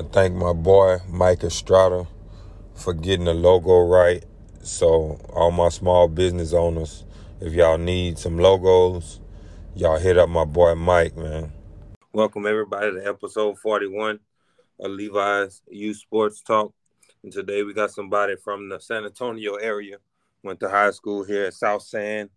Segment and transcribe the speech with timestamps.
[0.00, 2.06] I thank my boy Mike Estrada
[2.74, 4.24] for getting the logo right.
[4.62, 7.04] So all my small business owners,
[7.38, 9.20] if y'all need some logos,
[9.74, 11.52] y'all hit up my boy Mike, man.
[12.14, 14.20] Welcome everybody to episode 41
[14.78, 16.72] of Levi's Youth Sports Talk.
[17.22, 19.98] And today we got somebody from the San Antonio area.
[20.42, 22.30] Went to high school here at South San.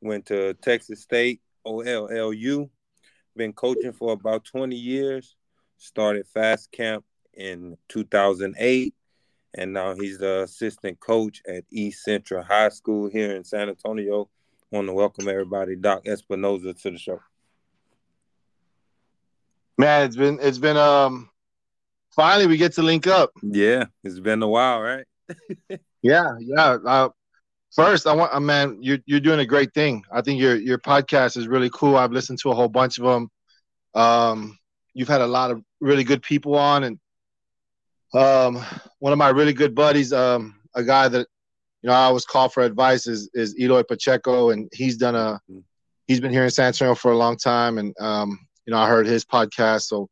[0.00, 2.68] Went to Texas State, OLLU.
[3.36, 5.36] Been coaching for about 20 years.
[5.76, 7.04] Started Fast Camp
[7.34, 8.94] in 2008.
[9.54, 14.28] And now he's the assistant coach at East Central High School here in San Antonio.
[14.70, 17.20] Want to welcome everybody, Doc Espinoza, to the show.
[19.78, 21.30] Man, it's been it's been um
[22.14, 23.30] finally we get to link up.
[23.42, 25.06] Yeah, it's been a while, right?
[26.02, 26.76] yeah, yeah.
[26.84, 27.08] Uh,
[27.74, 30.02] first, I want, uh, man, you're you're doing a great thing.
[30.10, 31.96] I think your your podcast is really cool.
[31.96, 33.30] I've listened to a whole bunch of them.
[33.94, 34.58] Um,
[34.96, 36.98] you've had a lot of really good people on, and
[38.14, 38.64] um,
[38.98, 41.28] one of my really good buddies, um, a guy that
[41.82, 45.38] you know I always call for advice is is Eloy Pacheco, and he's done a
[46.08, 48.88] he's been here in San Antonio for a long time, and um, you know I
[48.88, 50.08] heard his podcast, so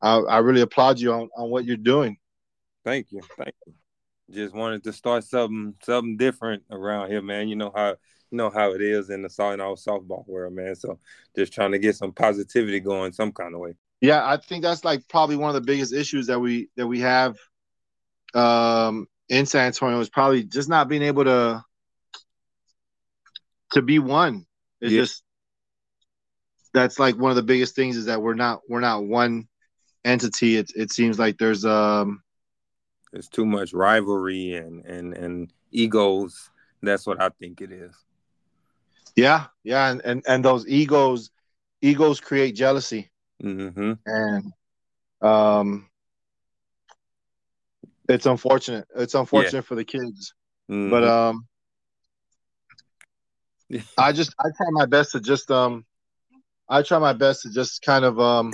[0.00, 2.16] I, I really applaud you on, on what you're doing.
[2.84, 3.22] Thank you.
[3.36, 3.74] Thank you.
[4.30, 7.48] Just wanted to start something something different around here, man.
[7.48, 7.96] You know how
[8.30, 10.76] you know how it is in the know, softball world, man.
[10.76, 11.00] So
[11.36, 13.74] just trying to get some positivity going some kind of way.
[14.02, 17.00] Yeah, I think that's like probably one of the biggest issues that we that we
[17.00, 17.36] have
[18.34, 21.64] um in San Antonio is probably just not being able to
[23.72, 24.44] to be one.
[24.80, 25.02] It's yeah.
[25.02, 25.22] just
[26.74, 29.46] that's like one of the biggest things is that we're not we're not one
[30.04, 32.22] entity, it it seems like there's um
[33.12, 36.50] there's too much rivalry and and and egos.
[36.82, 37.94] That's what I think it is.
[39.14, 41.30] Yeah, yeah, and and, and those egos
[41.80, 43.11] egos create jealousy.
[43.42, 43.92] Mm-hmm.
[44.06, 44.52] And
[45.20, 45.88] um
[48.08, 48.86] it's unfortunate.
[48.96, 49.60] It's unfortunate yeah.
[49.60, 50.34] for the kids.
[50.70, 50.90] Mm-hmm.
[50.90, 51.46] But um
[53.98, 55.84] I just I try my best to just um
[56.68, 58.52] I try my best to just kind of um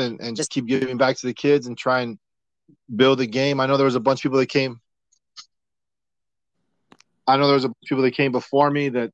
[0.00, 2.18] and, and just keep giving back to the kids and try and
[2.94, 3.60] build a game.
[3.60, 4.80] I know there was a bunch of people that came.
[7.26, 9.10] I know there was a people that came before me that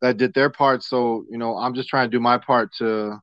[0.00, 0.82] that did their part.
[0.82, 3.18] So you know, I'm just trying to do my part to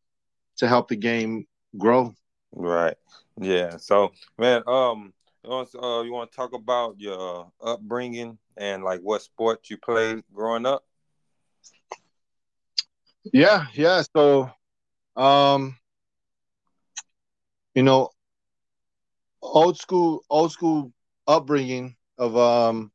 [0.59, 1.47] to help the game
[1.77, 2.13] grow.
[2.53, 2.95] Right.
[3.39, 3.77] Yeah.
[3.77, 9.01] So, man, um, you want, uh, you want to talk about your upbringing and like
[9.01, 10.85] what sports you played growing up?
[13.33, 13.65] Yeah.
[13.73, 14.03] Yeah.
[14.15, 14.51] So,
[15.15, 15.77] um,
[17.75, 18.09] you know,
[19.41, 20.91] old school, old school
[21.27, 22.91] upbringing of um,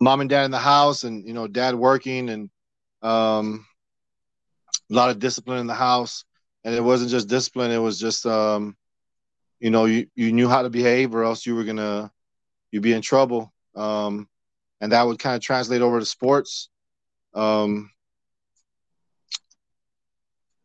[0.00, 2.50] mom and dad in the house, and you know, dad working, and
[3.02, 3.66] um,
[4.90, 6.24] a lot of discipline in the house.
[6.64, 8.76] And it wasn't just discipline; it was just, um,
[9.60, 12.10] you know, you you knew how to behave, or else you were gonna
[12.72, 13.52] you'd be in trouble.
[13.76, 14.28] Um,
[14.80, 16.68] and that would kind of translate over to sports.
[17.34, 17.90] Um,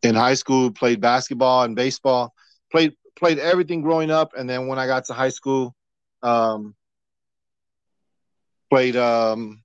[0.01, 2.33] in high school, played basketball and baseball,
[2.71, 5.75] played played everything growing up, and then when I got to high school,
[6.23, 6.75] um,
[8.69, 9.61] played um,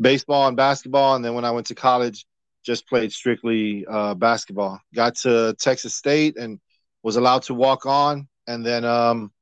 [0.00, 2.26] baseball and basketball, and then when I went to college,
[2.66, 4.80] just played strictly uh, basketball.
[4.94, 6.58] Got to Texas State and
[7.02, 9.32] was allowed to walk on, and then um,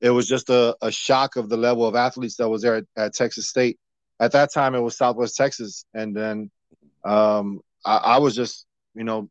[0.00, 2.84] it was just a, a, shock of the level of athletes that was there at,
[2.96, 3.78] at, Texas State.
[4.18, 6.50] At that time, it was Southwest Texas, and then
[7.04, 9.28] um, I, I was just you know,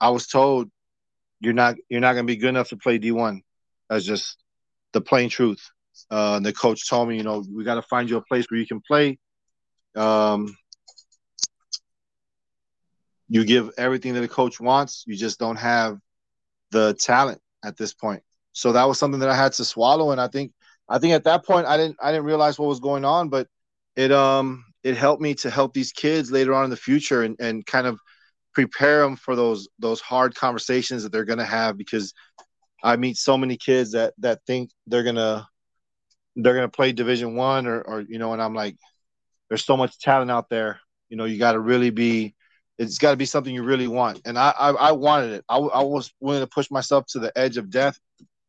[0.00, 0.70] I was told
[1.40, 3.40] you're not you're not going to be good enough to play D1.
[3.88, 4.36] That's just
[4.92, 5.62] the plain truth.
[6.10, 8.60] Uh, the coach told me, you know, we got to find you a place where
[8.60, 9.18] you can play.
[9.94, 10.54] Um,
[13.28, 15.04] you give everything that the coach wants.
[15.06, 15.98] You just don't have
[16.70, 18.22] the talent at this point.
[18.52, 20.12] So that was something that I had to swallow.
[20.12, 20.52] And I think
[20.88, 23.48] I think at that point I didn't I didn't realize what was going on, but
[23.96, 27.36] it um it helped me to help these kids later on in the future and,
[27.40, 27.98] and kind of
[28.54, 32.14] prepare them for those those hard conversations that they're to have because
[32.82, 35.48] I meet so many kids that that think they're gonna
[36.36, 38.76] they're gonna play Division One or or you know, and I'm like,
[39.48, 40.80] there's so much talent out there.
[41.08, 42.35] You know, you got to really be.
[42.78, 45.44] It's got to be something you really want, and I, I I wanted it.
[45.48, 47.98] I, I was willing to push myself to the edge of death,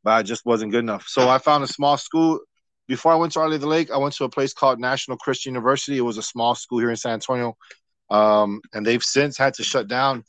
[0.03, 1.05] but I just wasn't good enough.
[1.07, 2.39] So I found a small school.
[2.87, 5.17] Before I went to Our Lady the Lake, I went to a place called National
[5.17, 5.97] Christian University.
[5.97, 7.57] It was a small school here in San Antonio
[8.09, 10.23] um, and they've since had to shut down.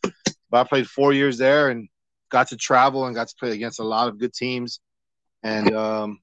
[0.51, 1.89] But I played four years there and
[2.31, 4.81] got to travel and got to play against a lot of good teams,
[5.43, 6.21] and um,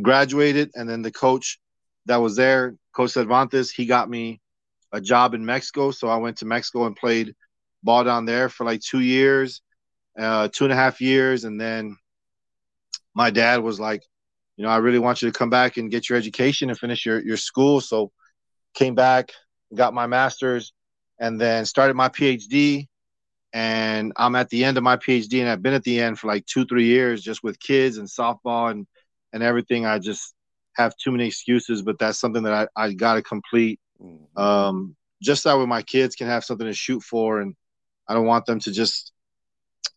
[0.00, 0.70] graduated.
[0.74, 1.58] And then the coach
[2.06, 4.40] that was there, Coach Cervantes, he got me
[4.92, 5.90] a job in Mexico.
[5.92, 7.34] So I went to Mexico and played
[7.82, 9.62] ball down there for like two years.
[10.18, 11.96] uh, two and a half years, and then
[13.14, 14.02] my dad was like,
[14.56, 17.06] you know, I really want you to come back and get your education and finish
[17.06, 17.80] your your school.
[17.80, 18.10] So
[18.74, 19.32] came back,
[19.74, 20.72] got my master's,
[21.18, 22.86] and then started my PhD.
[23.52, 26.28] And I'm at the end of my PhD, and I've been at the end for
[26.28, 28.86] like two, three years, just with kids and softball and
[29.32, 29.86] and everything.
[29.86, 30.34] I just
[30.76, 33.80] have too many excuses, but that's something that I, I got to complete.
[34.02, 34.40] Mm-hmm.
[34.40, 37.54] Um, just that way my kids can have something to shoot for, and
[38.08, 39.12] I don't want them to just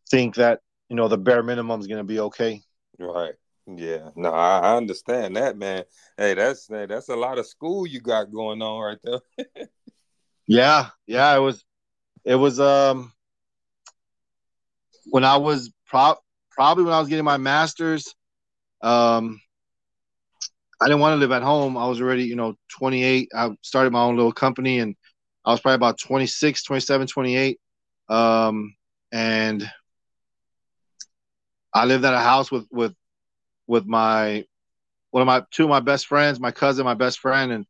[0.10, 0.60] think that
[0.90, 2.62] you know the bare minimum is going to be okay.
[3.00, 3.34] Right.
[3.66, 4.10] Yeah.
[4.16, 5.86] No, I, I, understand that, man.
[6.18, 9.68] Hey, that's that's a lot of school you got going on right there.
[10.48, 10.90] yeah.
[11.08, 11.36] Yeah.
[11.36, 11.64] It was.
[12.26, 12.60] It was.
[12.60, 13.14] Um.
[15.06, 16.18] When I was pro-
[16.52, 18.14] probably when I was getting my master's,
[18.82, 19.42] um,
[20.82, 21.78] I didn't want to live at home.
[21.78, 23.30] I was already, you know, 28.
[23.36, 24.96] I started my own little company and
[25.46, 27.60] I was probably about 26, 27, 28.
[28.10, 28.76] Um,
[29.12, 29.70] and
[31.74, 32.94] I lived at a house with with
[33.68, 34.46] with my
[35.12, 37.66] one of my two of my best friends, my cousin, my best friend, and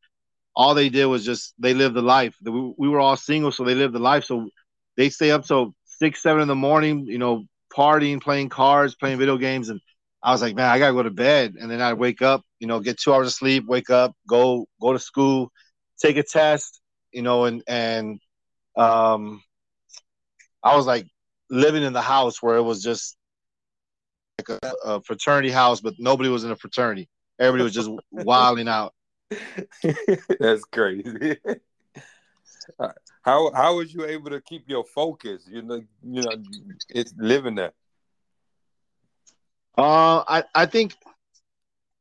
[0.55, 2.35] all they did was just they lived the life.
[2.43, 4.23] We, we were all single, so they lived the life.
[4.25, 4.49] So
[4.97, 7.45] they stay up till six, seven in the morning, you know,
[7.75, 9.81] partying, playing cards, playing video games, and
[10.23, 11.55] I was like, man, I gotta go to bed.
[11.59, 14.65] And then I'd wake up, you know, get two hours of sleep, wake up, go
[14.81, 15.51] go to school,
[16.01, 16.81] take a test,
[17.11, 18.19] you know, and and
[18.77, 19.43] um,
[20.63, 21.07] I was like
[21.49, 23.17] living in the house where it was just
[24.39, 27.09] like a, a fraternity house, but nobody was in a fraternity.
[27.39, 28.93] Everybody was just wilding out.
[30.39, 31.37] That's crazy.
[33.23, 35.47] how how was you able to keep your focus?
[35.49, 36.31] You know, you know,
[36.89, 37.73] it's living there.
[39.77, 40.95] Uh, I I think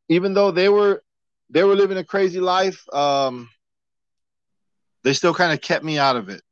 [0.08, 1.02] even though they were
[1.50, 3.48] they were living a crazy life, um,
[5.04, 6.42] they still kind of kept me out of it.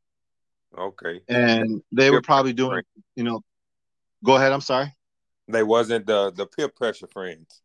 [0.76, 1.20] Okay.
[1.28, 2.82] And they were probably doing,
[3.16, 3.42] you know.
[4.22, 4.52] Go ahead.
[4.52, 4.94] I'm sorry.
[5.48, 7.60] They wasn't the the peer pressure friends.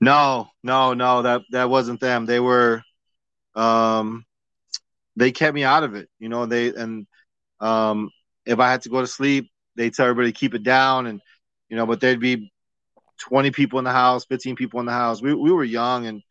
[0.00, 1.22] No, no, no.
[1.22, 2.26] That that wasn't them.
[2.26, 2.82] They were,
[3.54, 4.26] um,
[5.16, 6.08] they kept me out of it.
[6.18, 6.46] You know.
[6.46, 7.06] They and
[7.60, 8.10] um,
[8.44, 11.20] if I had to go to sleep, they tell everybody to keep it down, and
[11.68, 11.86] you know.
[11.86, 12.52] But there'd be
[13.18, 15.22] twenty people in the house, fifteen people in the house.
[15.22, 16.22] We we were young and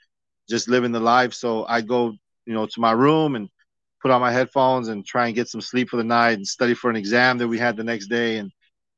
[0.50, 1.34] just living the life.
[1.34, 2.14] So I'd go,
[2.46, 3.50] you know, to my room and
[4.02, 6.74] put on my headphones and try and get some sleep for the night and study
[6.74, 8.38] for an exam that we had the next day.
[8.38, 8.52] And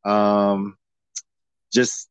[0.04, 0.78] um,
[1.72, 2.10] just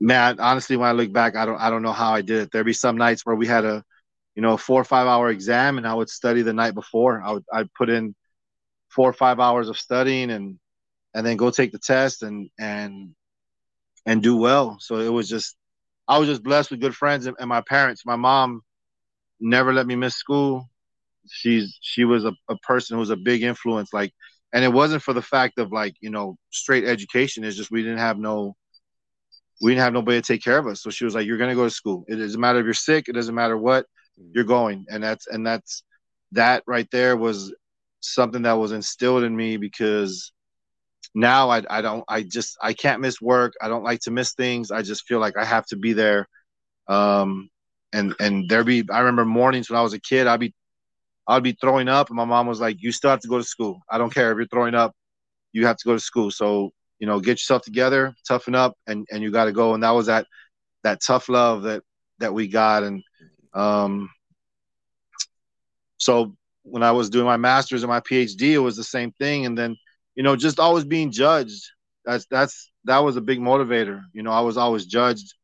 [0.00, 2.50] man, honestly, when I look back, I don't I don't know how I did it.
[2.52, 3.84] There'd be some nights where we had a,
[4.34, 7.22] you know, a four or five hour exam, and I would study the night before.
[7.22, 8.14] I would I'd put in
[8.88, 10.58] four or five hours of studying and
[11.14, 13.14] and then go take the test and and
[14.06, 14.78] and do well.
[14.80, 15.56] So it was just
[16.08, 18.06] I was just blessed with good friends and, and my parents.
[18.06, 18.62] My mom
[19.40, 20.68] never let me miss school.
[21.28, 24.12] She's she was a, a person who was a big influence like
[24.52, 27.44] and it wasn't for the fact of like you know straight education.
[27.44, 28.56] It's just we didn't have no
[29.60, 30.82] we didn't have nobody to take care of us.
[30.82, 32.04] So she was like you're going to go to school.
[32.08, 33.08] It doesn't matter if you're sick.
[33.08, 33.86] It doesn't matter what.
[34.20, 34.30] Mm.
[34.34, 34.86] You're going.
[34.88, 35.82] And that's and that's
[36.32, 37.54] that right there was
[38.00, 40.32] something that was instilled in me because
[41.14, 44.34] now I, I don't I just I can't miss work I don't like to miss
[44.34, 46.28] things I just feel like I have to be there
[46.88, 47.50] um
[47.92, 50.54] and and there be I remember mornings when I was a kid I'd be
[51.30, 53.44] I'd be throwing up, and my mom was like, "You still have to go to
[53.44, 53.80] school.
[53.88, 54.94] I don't care if you're throwing up.
[55.52, 56.30] You have to go to school.
[56.30, 59.82] So you know, get yourself together, toughen up, and and you got to go." And
[59.84, 60.26] that was that
[60.82, 61.82] that tough love that
[62.18, 63.02] that we got, and
[63.54, 64.10] um,
[65.98, 69.46] so when I was doing my master's and my PhD, it was the same thing.
[69.46, 69.76] And then
[70.14, 71.64] you know, just always being judged.
[72.04, 74.02] That's that's that was a big motivator.
[74.12, 75.34] You know, I was always judged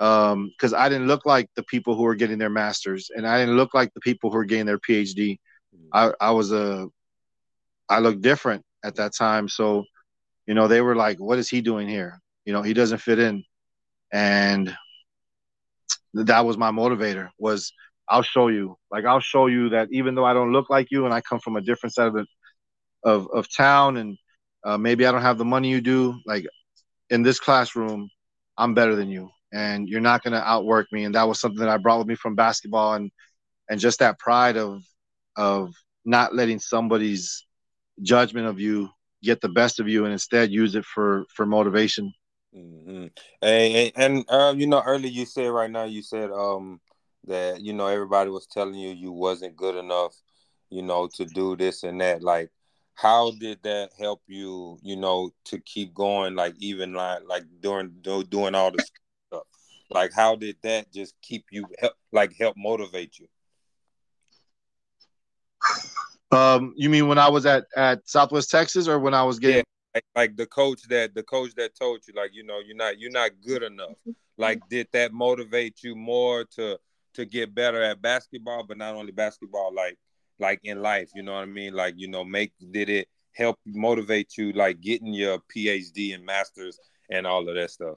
[0.00, 3.38] um because i didn't look like the people who were getting their masters and i
[3.38, 5.88] didn't look like the people who were getting their phd mm-hmm.
[5.92, 6.86] i i was a
[7.88, 9.84] i looked different at that time so
[10.46, 13.18] you know they were like what is he doing here you know he doesn't fit
[13.18, 13.42] in
[14.12, 14.74] and
[16.14, 17.72] that was my motivator was
[18.08, 21.06] i'll show you like i'll show you that even though i don't look like you
[21.06, 22.24] and i come from a different side of the
[23.04, 24.16] of, of town and
[24.64, 26.46] uh, maybe i don't have the money you do like
[27.10, 28.08] in this classroom
[28.56, 31.04] i'm better than you and you're not to outwork me.
[31.04, 33.10] And that was something that I brought with me from basketball and
[33.70, 34.82] and just that pride of
[35.36, 35.74] of
[36.04, 37.46] not letting somebody's
[38.02, 38.88] judgment of you
[39.22, 42.12] get the best of you and instead use it for for motivation.
[42.54, 43.06] Mm-hmm.
[43.42, 46.80] And and, uh, you know, earlier you said right now you said um
[47.26, 50.14] that you know everybody was telling you you wasn't good enough,
[50.70, 52.22] you know, to do this and that.
[52.22, 52.50] Like,
[52.98, 56.34] how did that help you, you know, to keep going?
[56.34, 58.90] Like even like like during doing all this
[59.28, 59.44] stuff?
[59.90, 63.28] like, how did that just keep you help, like help motivate you?
[66.36, 69.62] Um, you mean when I was at at Southwest Texas, or when I was getting?
[69.94, 72.98] like, like the coach that the coach that told you like you know you're not
[72.98, 73.96] you're not good enough.
[74.36, 76.78] Like did that motivate you more to
[77.14, 79.96] to get better at basketball, but not only basketball, like
[80.40, 81.74] like in life, you know what I mean?
[81.74, 86.78] Like you know, make did it help motivate you like getting your PhD and masters
[87.10, 87.96] and all of that stuff?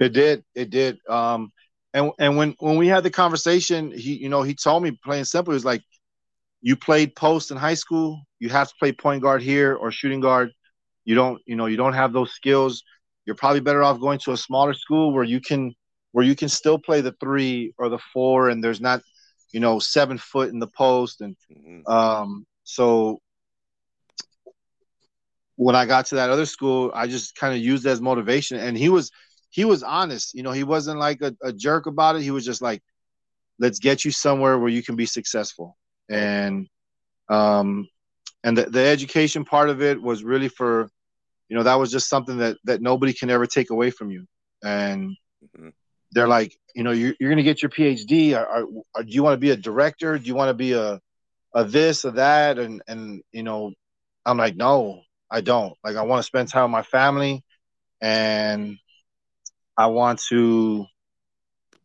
[0.00, 0.44] It did.
[0.54, 0.98] It did.
[1.08, 1.52] Um,
[1.92, 5.24] and and when when we had the conversation, he you know he told me plain
[5.24, 5.82] simple, he was like,
[6.60, 10.20] you played post in high school, you have to play point guard here or shooting
[10.20, 10.50] guard.
[11.04, 12.82] You don't you know you don't have those skills.
[13.26, 15.74] You're probably better off going to a smaller school where you can
[16.12, 19.00] where you can still play the three or the four, and there's not
[19.54, 21.90] you know seven foot in the post and mm-hmm.
[21.90, 23.20] um, so
[25.56, 28.58] when I got to that other school, I just kind of used as motivation.
[28.58, 29.10] And he was
[29.50, 30.34] he was honest.
[30.34, 32.22] You know, he wasn't like a, a, jerk about it.
[32.22, 32.82] He was just like,
[33.60, 35.76] let's get you somewhere where you can be successful.
[36.10, 36.68] And
[37.28, 37.88] um
[38.42, 40.88] and the, the education part of it was really for,
[41.48, 44.26] you know, that was just something that that nobody can ever take away from you.
[44.64, 45.16] And
[45.56, 45.68] mm-hmm.
[46.14, 48.36] They're like, you know, you're, you're gonna get your PhD.
[48.36, 50.18] Are, are, do you want to be a director?
[50.18, 51.00] Do you want to be a
[51.54, 52.58] a this or that?
[52.58, 53.72] And and you know,
[54.24, 55.74] I'm like, no, I don't.
[55.84, 57.42] Like I want to spend time with my family
[58.00, 58.78] and
[59.76, 60.86] I want to,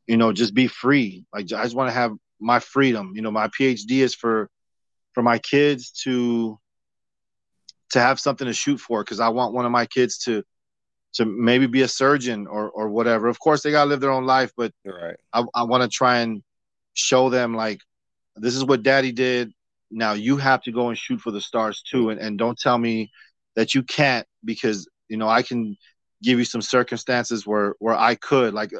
[0.07, 1.25] you know, just be free.
[1.33, 3.13] Like I just want to have my freedom.
[3.15, 4.49] You know, my PhD is for
[5.13, 6.59] for my kids to
[7.91, 10.43] to have something to shoot for because I want one of my kids to
[11.13, 13.27] to maybe be a surgeon or or whatever.
[13.27, 15.15] Of course, they gotta live their own life, but right.
[15.33, 16.43] I, I want to try and
[16.93, 17.79] show them like
[18.35, 19.51] this is what daddy did.
[19.91, 22.77] Now you have to go and shoot for the stars too, and, and don't tell
[22.77, 23.11] me
[23.55, 25.75] that you can't because you know I can
[26.21, 28.71] give you some circumstances where where I could like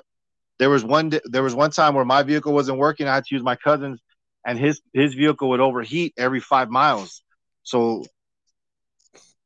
[0.60, 3.36] there was one there was one time where my vehicle wasn't working I had to
[3.36, 4.00] use my cousin's
[4.46, 7.24] and his his vehicle would overheat every 5 miles
[7.64, 8.04] so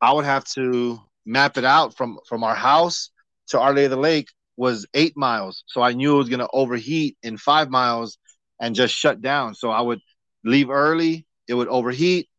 [0.02, 3.10] I would have to map it out from from our house
[3.48, 6.40] to Our Lady of the Lake was 8 miles so I knew it was going
[6.40, 8.18] to overheat in 5 miles
[8.60, 10.00] and just shut down so I would
[10.44, 12.30] leave early it would overheat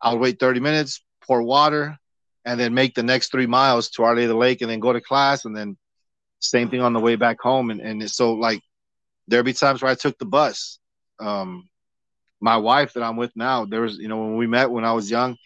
[0.00, 1.98] I would wait 30 minutes pour water
[2.44, 4.80] and then make the next three miles to Our Lady of the Lake and then
[4.80, 5.76] go to class and then
[6.40, 7.70] same thing on the way back home.
[7.70, 8.60] And, and so like
[9.28, 10.78] there'd be times where I took the bus.
[11.18, 11.68] Um,
[12.40, 14.92] my wife that I'm with now, there was, you know, when we met when I
[14.92, 15.36] was young,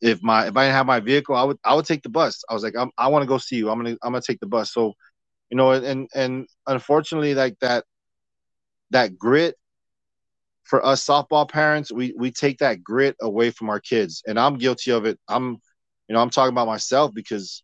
[0.00, 2.42] if my if I didn't have my vehicle, I would I would take the bus.
[2.48, 3.70] I was like, I'm, i want to go see you.
[3.70, 4.72] I'm gonna I'm gonna take the bus.
[4.72, 4.94] So,
[5.50, 7.84] you know, and and unfortunately, like that
[8.90, 9.56] that grit
[10.64, 14.58] for us softball parents, we we take that grit away from our kids, and I'm
[14.58, 15.18] guilty of it.
[15.28, 15.58] I'm
[16.08, 17.62] you know, I'm talking about myself because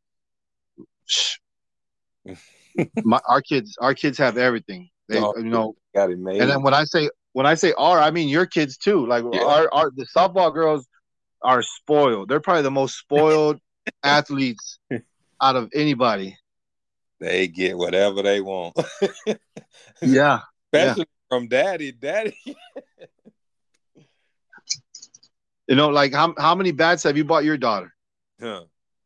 [3.05, 4.89] my, our kids, our kids have everything.
[5.09, 6.41] They, oh, you know, got it made.
[6.41, 9.07] And then when I say when I say our, I mean your kids too.
[9.07, 9.43] Like yeah.
[9.43, 10.87] our, our the softball girls
[11.43, 12.29] are spoiled.
[12.29, 13.61] They're probably the most spoiled
[14.03, 14.79] athletes
[15.41, 16.37] out of anybody.
[17.19, 18.77] They get whatever they want.
[20.03, 20.41] yeah.
[20.73, 21.29] Especially yeah.
[21.29, 21.93] from daddy.
[21.93, 22.37] Daddy.
[25.69, 27.93] you know, like how how many bats have you bought your daughter?
[28.41, 28.65] Huh.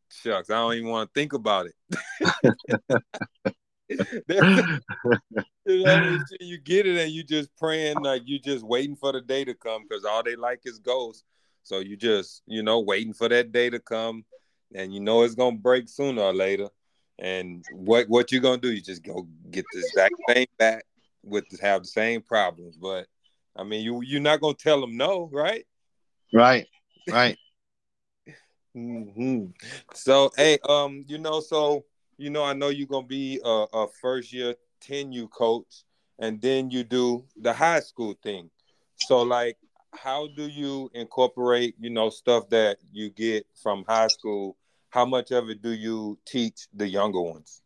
[0.09, 1.73] Shucks, I don't even want to think about it.
[6.39, 9.53] you, get it and you just praying like you just waiting for the day to
[9.53, 11.23] come because all they like is ghosts.
[11.65, 14.23] So you just, you know, waiting for that day to come
[14.73, 16.69] and you know it's gonna break sooner or later.
[17.17, 18.71] And what what you gonna do?
[18.71, 20.85] You just go get the exact same back
[21.23, 22.77] with have the same problems.
[22.77, 23.07] But
[23.55, 25.65] I mean you you're not gonna tell them no, right?
[26.31, 26.67] Right,
[27.09, 27.37] right.
[28.75, 29.51] Mm-hmm.
[29.93, 31.85] So, hey, um, you know, so
[32.17, 35.85] you know, I know you're gonna be a, a first year 10U coach,
[36.19, 38.49] and then you do the high school thing.
[38.97, 39.57] So, like,
[39.97, 44.57] how do you incorporate, you know, stuff that you get from high school?
[44.89, 47.61] How much of it do you teach the younger ones?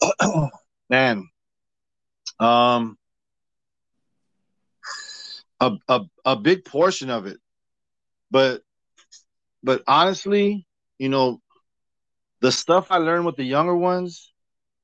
[0.90, 1.28] Man,
[2.40, 2.98] um,
[5.60, 7.38] a, a a big portion of it,
[8.30, 8.62] but
[9.62, 10.66] but honestly,
[10.98, 11.40] you know,
[12.40, 14.32] the stuff I learned with the younger ones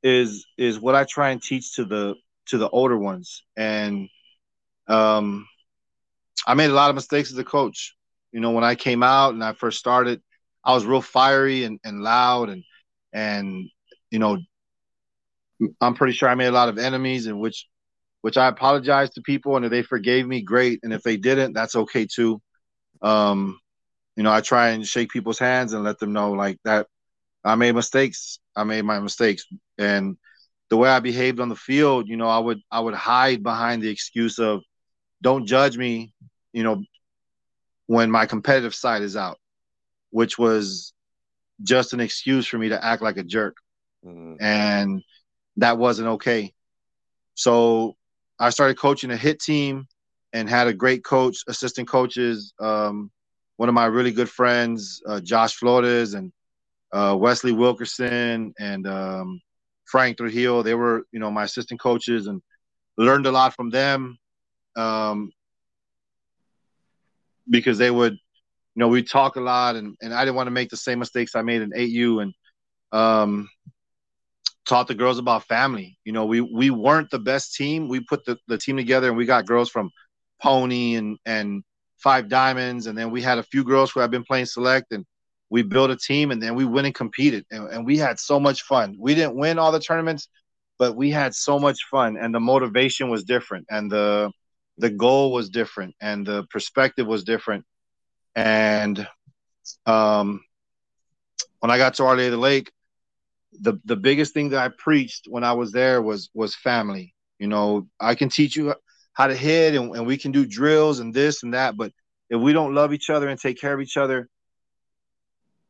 [0.02, 2.14] is is what I try and teach to the
[2.46, 3.44] to the older ones.
[3.56, 4.08] And
[4.88, 5.46] um
[6.46, 7.94] I made a lot of mistakes as a coach.
[8.32, 10.22] You know, when I came out and I first started,
[10.64, 12.64] I was real fiery and, and loud and
[13.12, 13.68] and
[14.10, 14.38] you know
[15.80, 17.66] I'm pretty sure I made a lot of enemies and which
[18.22, 20.80] which I apologize to people and if they forgave me, great.
[20.82, 22.40] And if they didn't, that's okay too.
[23.02, 23.58] Um,
[24.16, 26.86] you know, I try and shake people's hands and let them know like that
[27.44, 28.38] I made mistakes.
[28.54, 29.44] I made my mistakes.
[29.78, 30.16] And
[30.70, 33.82] the way I behaved on the field, you know, I would I would hide behind
[33.82, 34.62] the excuse of
[35.20, 36.14] don't judge me,
[36.52, 36.82] you know,
[37.86, 39.38] when my competitive side is out,
[40.10, 40.92] which was
[41.62, 43.56] just an excuse for me to act like a jerk.
[44.04, 44.42] Mm-hmm.
[44.42, 45.02] And
[45.56, 46.52] that wasn't okay.
[47.34, 47.96] So
[48.38, 49.86] I started coaching a hit team
[50.32, 52.52] and had a great coach, assistant coaches.
[52.58, 53.10] Um,
[53.56, 56.32] one of my really good friends, uh, Josh Flores and
[56.92, 59.40] uh, Wesley Wilkerson and um,
[59.84, 60.62] Frank Trujillo.
[60.62, 62.42] They were, you know, my assistant coaches and
[62.96, 64.18] learned a lot from them
[64.76, 65.32] um,
[67.52, 70.52] because they would, you know, we talk a lot and, and I didn't want to
[70.52, 72.34] make the same mistakes I made in 8U and
[72.90, 73.48] um,
[74.64, 75.98] taught the girls about family.
[76.04, 77.88] You know, we we weren't the best team.
[77.88, 79.90] We put the, the team together and we got girls from
[80.40, 81.62] Pony and and
[81.98, 85.04] Five Diamonds, and then we had a few girls who had been playing select and
[85.50, 88.40] we built a team and then we went and competed and, and we had so
[88.40, 88.96] much fun.
[88.98, 90.28] We didn't win all the tournaments,
[90.78, 94.32] but we had so much fun and the motivation was different and the
[94.82, 97.64] the goal was different and the perspective was different.
[98.34, 99.06] And
[99.86, 100.42] um
[101.60, 102.72] when I got to Our Lady of the Lake,
[103.60, 107.14] the the biggest thing that I preached when I was there was was family.
[107.38, 108.74] You know, I can teach you
[109.14, 111.92] how to hit and, and we can do drills and this and that, but
[112.28, 114.28] if we don't love each other and take care of each other,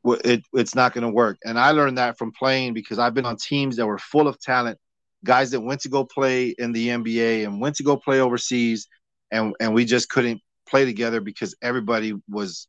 [0.04, 1.38] it, it's not going to work.
[1.45, 4.40] And I learned that from playing because I've been on teams that were full of
[4.40, 4.78] talent,
[5.25, 8.87] guys that went to go play in the NBA and went to go play overseas,
[9.32, 12.68] and and we just couldn't play together because everybody was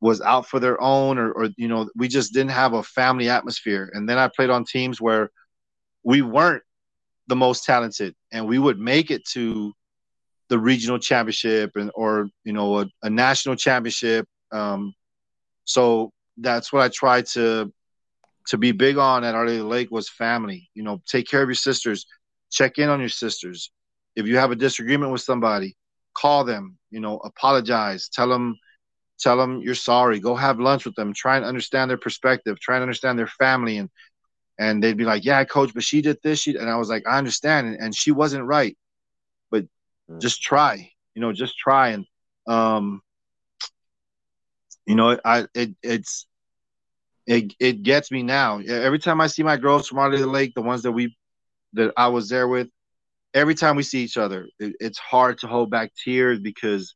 [0.00, 3.28] was out for their own or, or you know we just didn't have a family
[3.28, 5.30] atmosphere and then i played on teams where
[6.02, 6.62] we weren't
[7.28, 9.72] the most talented and we would make it to
[10.48, 14.94] the regional championship and or you know a, a national championship um,
[15.64, 17.70] so that's what i tried to
[18.46, 20.68] to be big on at Our Lake was family.
[20.74, 22.06] You know, take care of your sisters,
[22.50, 23.70] check in on your sisters.
[24.16, 25.76] If you have a disagreement with somebody,
[26.14, 26.78] call them.
[26.90, 28.56] You know, apologize, tell them
[29.22, 32.76] tell them you're sorry go have lunch with them try and understand their perspective try
[32.76, 33.88] and understand their family and
[34.58, 37.04] and they'd be like yeah coach but she did this she and i was like
[37.06, 38.76] i understand and, and she wasn't right
[39.50, 39.64] but
[40.10, 40.20] mm.
[40.20, 42.04] just try you know just try and
[42.48, 43.00] um
[44.86, 46.26] you know i it it's
[47.24, 50.26] it, it gets me now every time i see my girls from out of the
[50.26, 51.16] lake the ones that we
[51.72, 52.68] that i was there with
[53.34, 56.94] every time we see each other it, it's hard to hold back tears because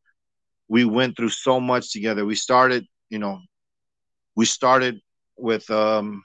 [0.68, 2.24] we went through so much together.
[2.24, 3.40] We started, you know,
[4.34, 5.00] we started
[5.38, 6.24] with um,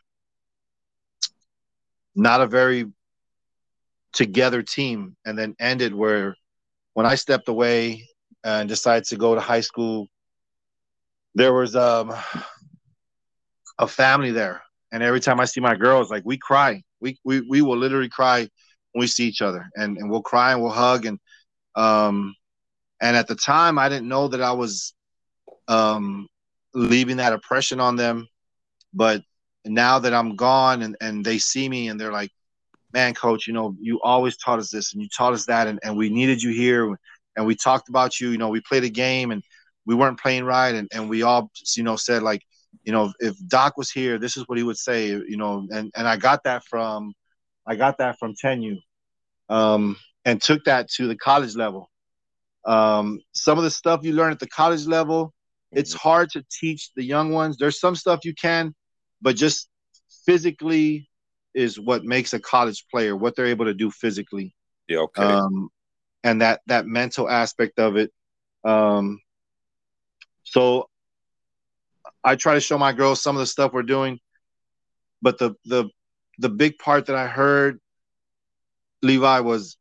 [2.16, 2.86] not a very
[4.14, 6.36] together team, and then ended where
[6.94, 8.08] when I stepped away
[8.44, 10.08] and decided to go to high school,
[11.36, 12.14] there was um,
[13.80, 17.42] a family there, and every time I see my girls, like we cry, we we
[17.42, 18.50] we will literally cry
[18.92, 21.20] when we see each other, and and we'll cry and we'll hug, and
[21.76, 22.36] um,
[23.02, 24.94] and at the time, I didn't know that I was
[25.68, 26.28] um,
[26.74, 28.28] leaving that oppression on them.
[28.94, 29.24] But
[29.66, 32.32] now that I'm gone and, and they see me and they're like,
[32.94, 35.68] man, coach, you know, you always taught us this and you taught us that.
[35.68, 36.98] And, and we needed you here.
[37.38, 38.30] And we talked about you.
[38.30, 39.42] You know, we played a game and
[39.86, 40.76] we weren't playing right.
[40.76, 42.44] And, and we all, you know, said, like,
[42.84, 45.92] you know, if Doc was here, this is what he would say, you know, and,
[45.96, 47.14] and I got that from,
[47.68, 48.78] I got that from 10U
[49.50, 51.90] um, and took that to the college level.
[52.66, 55.34] Um, some of the stuff you learn at the college level,
[55.72, 56.10] it's mm-hmm.
[56.10, 57.58] hard to teach the young ones.
[57.58, 58.74] There's some stuff you can,
[59.22, 59.70] but just
[60.26, 61.10] physically
[61.54, 64.56] is what makes a college player, what they're able to do physically.
[64.88, 65.24] Yeah, okay.
[65.24, 65.70] Um,
[66.24, 68.12] and that that mental aspect of it.
[68.64, 69.20] Um,
[70.44, 70.88] so
[72.24, 74.20] I try to show my girls some of the stuff we're doing,
[75.22, 75.90] but the the
[76.42, 77.80] the big part that I heard,
[79.02, 79.78] Levi, was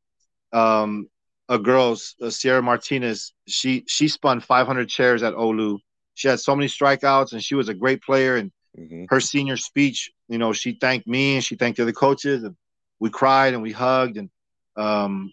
[0.53, 1.09] um,
[1.49, 3.33] a girl, uh, Sierra Martinez.
[3.49, 5.79] She she spun 500 chairs at OLLU.
[6.15, 8.37] She had so many strikeouts, and she was a great player.
[8.37, 9.05] And mm-hmm.
[9.09, 12.55] her senior speech, you know, she thanked me and she thanked the other coaches, and
[12.99, 14.19] we cried and we hugged.
[14.19, 14.31] And
[14.77, 15.33] um,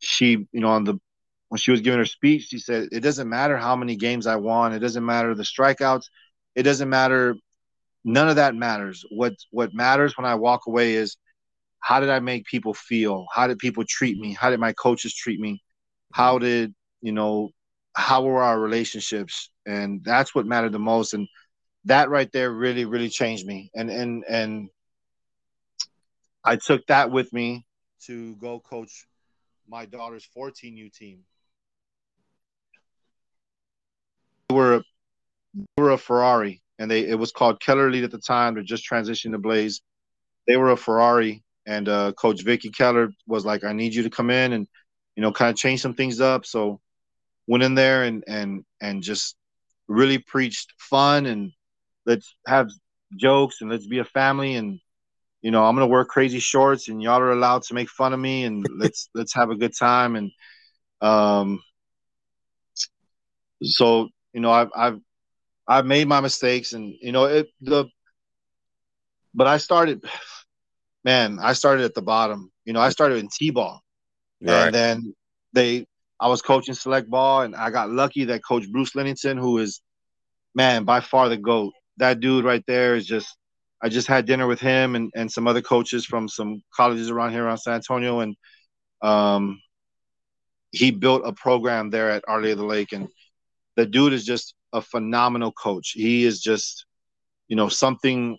[0.00, 0.98] she, you know, on the
[1.48, 4.36] when she was giving her speech, she said, "It doesn't matter how many games I
[4.36, 4.72] won.
[4.72, 6.06] It doesn't matter the strikeouts.
[6.56, 7.36] It doesn't matter.
[8.04, 9.04] None of that matters.
[9.10, 11.16] What what matters when I walk away is."
[11.80, 13.26] how did I make people feel?
[13.32, 14.34] How did people treat me?
[14.34, 15.62] How did my coaches treat me?
[16.12, 17.50] How did, you know,
[17.94, 19.50] how were our relationships?
[19.66, 21.14] And that's what mattered the most.
[21.14, 21.26] And
[21.86, 23.70] that right there really, really changed me.
[23.74, 24.68] And and and
[26.44, 27.66] I took that with me
[28.06, 29.06] to go coach
[29.68, 31.20] my daughter's 14U team.
[34.50, 34.82] We were a,
[35.54, 38.54] we were a Ferrari, and they it was called Keller Elite at the time.
[38.54, 39.82] They're just transitioning to Blaze.
[40.48, 44.10] They were a Ferrari, and uh, Coach Vicky Keller was like, "I need you to
[44.10, 44.66] come in and
[45.14, 46.80] you know kind of change some things up." So
[47.46, 49.36] went in there and and and just
[49.86, 51.52] really preached fun and
[52.06, 52.70] let's have
[53.16, 54.80] jokes and let's be a family and
[55.42, 58.20] you know, I'm gonna wear crazy shorts and y'all are allowed to make fun of
[58.20, 60.30] me and let's let's have a good time and
[61.02, 61.62] um
[63.62, 65.00] so you know I've I've
[65.70, 67.86] I've made my mistakes and you know it the
[69.32, 70.04] but I started
[71.04, 72.50] man, I started at the bottom.
[72.64, 73.80] You know, I started in T ball.
[74.42, 74.66] Right.
[74.66, 75.14] And then
[75.52, 75.86] they
[76.18, 79.80] I was coaching select ball and I got lucky that coach Bruce Lennington, who is
[80.56, 81.72] man, by far the GOAT.
[81.98, 83.28] That dude right there is just
[83.80, 87.30] I just had dinner with him and, and some other coaches from some colleges around
[87.30, 88.36] here around San Antonio, and
[89.02, 89.60] um,
[90.72, 93.08] he built a program there at Our Lady of the Lake, and
[93.76, 95.92] the dude is just a phenomenal coach.
[95.92, 96.86] He is just,
[97.48, 98.38] you know, something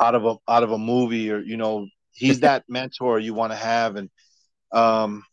[0.00, 3.52] out of a out of a movie, or you know, he's that mentor you want
[3.52, 4.10] to have, and
[4.72, 5.24] um,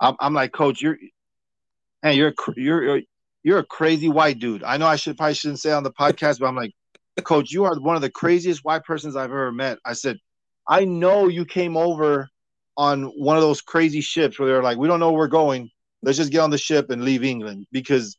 [0.00, 0.98] I'm, I'm like, Coach, you're,
[2.02, 3.00] hey, you're you're
[3.42, 4.62] you're a crazy white dude.
[4.62, 6.72] I know I should probably shouldn't say on the podcast, but I'm like,
[7.24, 9.78] Coach, you are one of the craziest white persons I've ever met.
[9.84, 10.18] I said,
[10.68, 12.28] I know you came over
[12.76, 15.70] on one of those crazy ships where they're like, we don't know where we're going.
[16.02, 17.66] Let's just get on the ship and leave England.
[17.72, 18.16] Because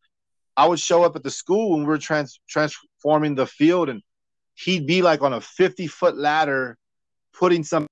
[0.58, 4.02] I would show up at the school when we were trans- transforming the field, and
[4.56, 6.78] he'd be like on a 50 foot ladder
[7.34, 7.88] putting some.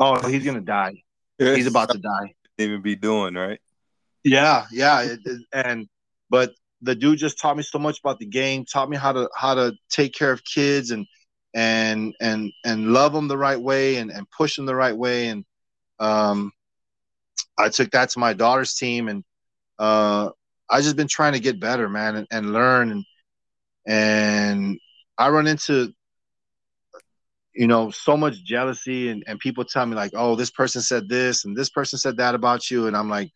[0.00, 1.02] Oh, he's going to die.
[1.38, 2.34] He's about to die.
[2.58, 3.60] Even be doing, right?
[4.22, 5.02] Yeah, yeah.
[5.02, 5.88] It, it, and,
[6.30, 6.52] but
[6.82, 9.54] the dude just taught me so much about the game, taught me how to how
[9.54, 11.06] to take care of kids and
[11.54, 15.28] and and and love them the right way and and push them the right way.
[15.28, 15.44] And
[15.98, 16.52] um,
[17.58, 19.24] I took that to my daughter's team, and
[19.78, 20.30] uh,
[20.68, 22.90] I just been trying to get better, man, and, and learn.
[22.90, 23.04] And
[23.86, 24.78] and
[25.18, 25.92] I run into
[27.54, 31.08] you know so much jealousy and, and people tell me like oh this person said
[31.08, 33.30] this and this person said that about you and i'm like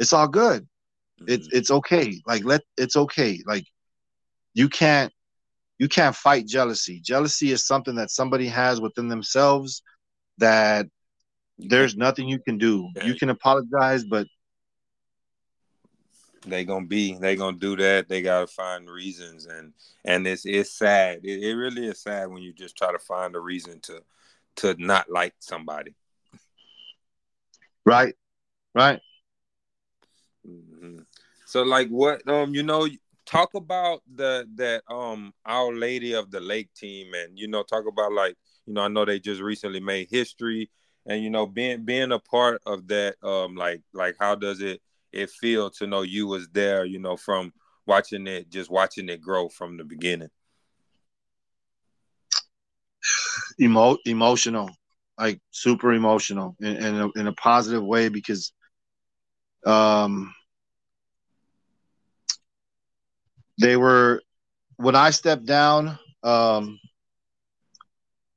[0.00, 0.66] it's all good
[1.26, 1.56] it's mm-hmm.
[1.56, 2.20] it's okay.
[2.26, 3.40] Like let it's okay.
[3.46, 3.64] Like
[4.54, 5.12] you can't
[5.78, 7.00] you can't fight jealousy.
[7.00, 9.82] Jealousy is something that somebody has within themselves
[10.38, 10.86] that
[11.58, 12.88] there's nothing you can do.
[13.04, 14.26] You can apologize, but
[16.42, 18.08] they gonna be they gonna do that.
[18.08, 19.72] They gotta find reasons, and
[20.04, 21.20] and it's it's sad.
[21.24, 24.02] It, it really is sad when you just try to find a reason to
[24.56, 25.94] to not like somebody.
[27.84, 28.14] Right,
[28.74, 29.00] right.
[30.46, 31.00] Mm-hmm.
[31.46, 32.88] So like what um you know
[33.26, 37.86] talk about the that um Our Lady of the Lake team and you know talk
[37.86, 40.70] about like you know I know they just recently made history
[41.06, 44.80] and you know being being a part of that um like like how does it
[45.12, 47.52] it feel to know you was there you know from
[47.86, 50.30] watching it just watching it grow from the beginning
[53.60, 54.70] Emo- emotional
[55.18, 58.52] like super emotional in, in, a, in a positive way because
[59.66, 60.34] um
[63.58, 64.20] they were
[64.76, 65.98] when I stepped down.
[66.22, 66.78] Um,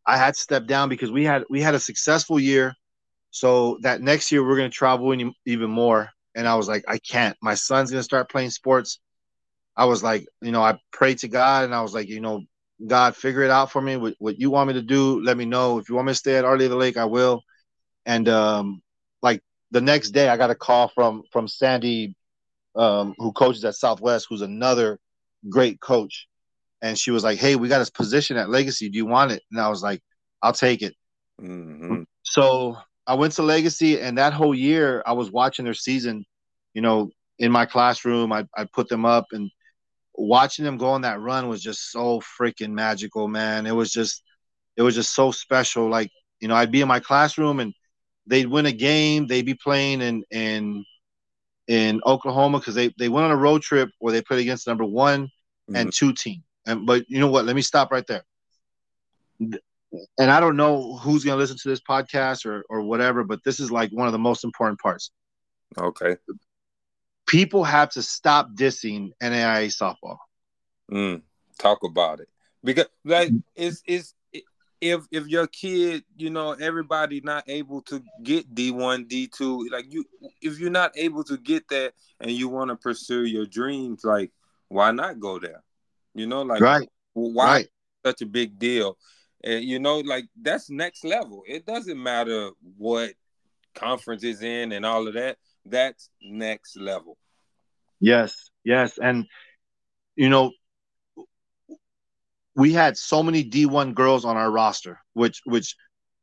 [0.05, 2.73] I had to step down because we had we had a successful year.
[3.31, 5.13] So that next year we're going to travel
[5.45, 6.09] even more.
[6.35, 7.35] And I was like, I can't.
[7.41, 8.99] My son's going to start playing sports.
[9.77, 12.43] I was like, you know, I prayed to God and I was like, you know,
[12.85, 13.95] God, figure it out for me.
[13.97, 15.79] What, what you want me to do, let me know.
[15.79, 17.41] If you want me to stay at Our Lady of the Lake, I will.
[18.05, 18.81] And um,
[19.21, 22.15] like the next day, I got a call from from Sandy,
[22.75, 24.99] um, who coaches at Southwest, who's another
[25.49, 26.27] great coach.
[26.81, 28.89] And she was like, Hey, we got this position at Legacy.
[28.89, 29.41] Do you want it?
[29.51, 30.01] And I was like,
[30.41, 30.93] I'll take it.
[31.41, 32.03] Mm-hmm.
[32.23, 36.25] So I went to Legacy, and that whole year I was watching their season,
[36.73, 38.31] you know, in my classroom.
[38.31, 39.51] I, I put them up, and
[40.17, 43.65] watching them go on that run was just so freaking magical, man.
[43.65, 44.23] It was just,
[44.75, 45.89] it was just so special.
[45.89, 47.73] Like, you know, I'd be in my classroom and
[48.27, 50.85] they'd win a game, they'd be playing in, in,
[51.67, 54.85] in Oklahoma because they, they went on a road trip where they played against number
[54.85, 55.75] one mm-hmm.
[55.75, 56.43] and two team.
[56.65, 57.45] And but you know what?
[57.45, 58.23] Let me stop right there.
[60.17, 63.43] And I don't know who's going to listen to this podcast or or whatever, but
[63.43, 65.11] this is like one of the most important parts.
[65.77, 66.17] Okay.
[67.27, 70.17] People have to stop dissing NAIA softball.
[70.91, 71.23] Mm,
[71.57, 72.29] talk about it
[72.63, 74.13] because like it's it's
[74.81, 79.67] if if your kid, you know, everybody not able to get D one, D two,
[79.71, 80.05] like you,
[80.41, 84.31] if you're not able to get that and you want to pursue your dreams, like
[84.67, 85.63] why not go there?
[86.13, 86.89] You know, like right.
[87.13, 87.67] why right.
[88.05, 88.97] such a big deal?
[89.45, 91.43] You know, like that's next level.
[91.47, 93.13] It doesn't matter what
[93.75, 95.37] conference is in and all of that.
[95.65, 97.17] That's next level.
[97.99, 99.25] Yes, yes, and
[100.15, 100.51] you know,
[102.55, 105.75] we had so many D1 girls on our roster, which which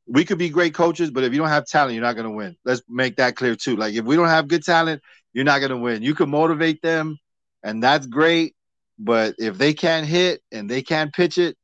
[0.06, 2.30] we could be great coaches, but if you don't have talent, you're not going to
[2.30, 2.56] win.
[2.64, 3.76] Let's make that clear too.
[3.76, 6.02] Like if we don't have good talent, you're not going to win.
[6.02, 7.18] You can motivate them,
[7.62, 8.54] and that's great.
[8.98, 11.56] but if they can't hit and they can't pitch it,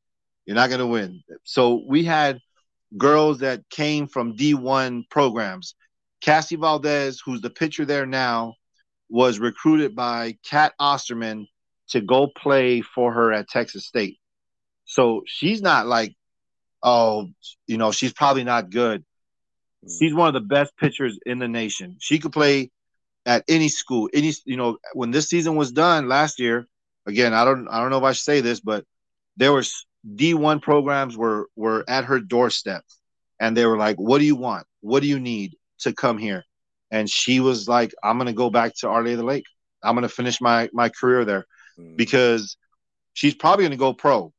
[0.48, 1.22] you're not going to win.
[1.44, 2.40] So we had
[2.96, 5.74] girls that came from D1 programs.
[6.22, 8.54] Cassie Valdez, who's the pitcher there now,
[9.10, 11.48] was recruited by Cat Osterman
[11.90, 14.16] to go play for her at Texas State.
[14.86, 16.16] So she's not like,
[16.82, 17.28] oh,
[17.66, 19.04] you know, she's probably not good.
[19.98, 21.96] She's one of the best pitchers in the nation.
[22.00, 22.70] She could play
[23.26, 26.66] at any school, any you know, when this season was done last year,
[27.06, 28.86] again, I don't I don't know if I should say this, but
[29.36, 32.84] there was D1 programs were were at her doorstep
[33.40, 34.66] and they were like, What do you want?
[34.80, 36.44] What do you need to come here?
[36.90, 39.44] And she was like, I'm gonna go back to Our Lady of the Lake.
[39.82, 41.46] I'm gonna finish my my career there
[41.78, 41.96] mm.
[41.96, 42.56] because
[43.12, 44.32] she's probably gonna go pro,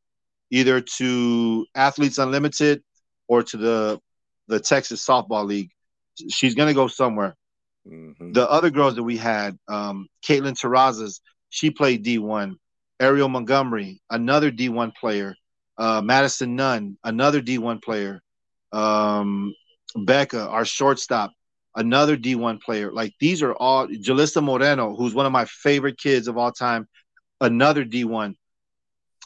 [0.49, 2.84] either to Athletes Unlimited
[3.27, 3.99] or to the
[4.47, 5.71] the Texas Softball League.
[6.29, 7.36] She's gonna go somewhere.
[7.88, 8.34] Mm-hmm.
[8.34, 12.55] The other girls that we had, um, Caitlin Terrazas, she played D1.
[12.99, 15.36] Ariel Montgomery, another D1 player.
[15.80, 18.22] Uh, Madison Nunn, another D1 player.
[18.72, 19.56] Um,
[19.96, 21.32] Becca, our shortstop,
[21.76, 22.92] another D1 player.
[22.92, 26.88] Like these are all Jalissa Moreno, who's one of my favorite kids of all time,
[27.42, 28.36] another D1.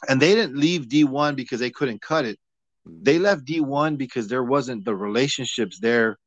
[0.08, 2.38] And they didn't leave D1 because they couldn't cut it.
[2.86, 6.18] They left D1 because there wasn't the relationships there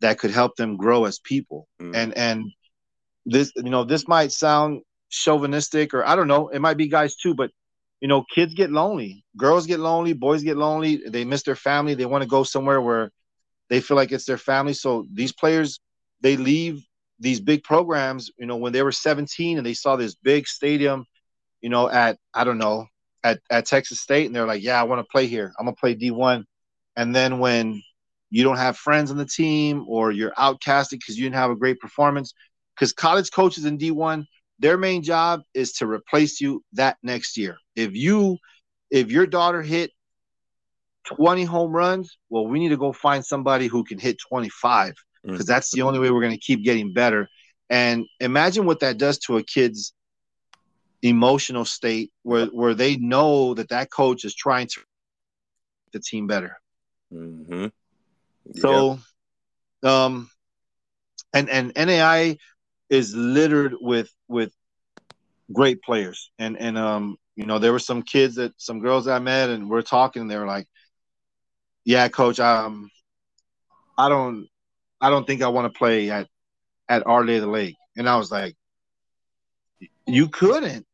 [0.00, 1.68] that could help them grow as people.
[1.80, 1.96] Mm.
[1.96, 2.44] And and
[3.24, 7.16] this, you know, this might sound chauvinistic or I don't know, it might be guys
[7.16, 7.50] too, but
[8.02, 11.94] you know, kids get lonely, girls get lonely, boys get lonely, they miss their family,
[11.94, 13.12] they want to go somewhere where
[13.70, 14.72] they feel like it's their family.
[14.72, 15.78] So these players,
[16.20, 16.84] they leave
[17.20, 21.06] these big programs, you know, when they were 17 and they saw this big stadium,
[21.60, 22.86] you know, at I don't know,
[23.22, 25.52] at, at Texas State, and they're like, Yeah, I want to play here.
[25.56, 26.44] I'm gonna play D1.
[26.96, 27.80] And then when
[28.30, 31.56] you don't have friends on the team or you're outcasted because you didn't have a
[31.56, 32.34] great performance,
[32.74, 34.26] because college coaches in D1,
[34.62, 37.56] their main job is to replace you that next year.
[37.74, 38.38] If you
[38.90, 39.90] if your daughter hit
[41.04, 44.94] 20 home runs, well, we need to go find somebody who can hit 25
[45.24, 45.46] because mm.
[45.46, 47.28] that's the only way we're going to keep getting better.
[47.68, 49.92] And imagine what that does to a kid's
[51.00, 54.80] emotional state where, where they know that that coach is trying to
[55.92, 56.60] the team better.
[57.12, 57.66] Mm-hmm.
[58.56, 59.00] So,
[59.82, 60.30] um,
[61.32, 62.36] and and NAI
[62.92, 64.52] is littered with with
[65.50, 69.18] great players, and and um, you know, there were some kids that some girls I
[69.18, 70.22] met, and we're talking.
[70.22, 70.68] And they were like,
[71.84, 72.90] "Yeah, coach, um,
[73.96, 74.46] I don't,
[75.00, 76.28] I don't think I want to play at
[76.86, 78.56] at Our Lady of the Lake." And I was like,
[80.06, 80.86] "You couldn't,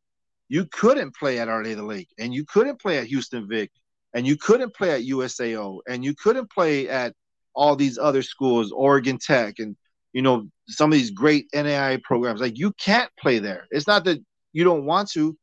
[0.47, 3.45] you couldn't play at Our Lady of the Lake, and you couldn't play at Houston
[3.45, 3.71] Vic,
[4.13, 7.13] and you couldn't play at USAO, and you couldn't play at
[7.53, 9.75] all these other schools, Oregon Tech, and
[10.13, 12.41] you know some of these great NAI programs.
[12.41, 13.67] Like you can't play there.
[13.71, 14.19] It's not that
[14.53, 15.37] you don't want to,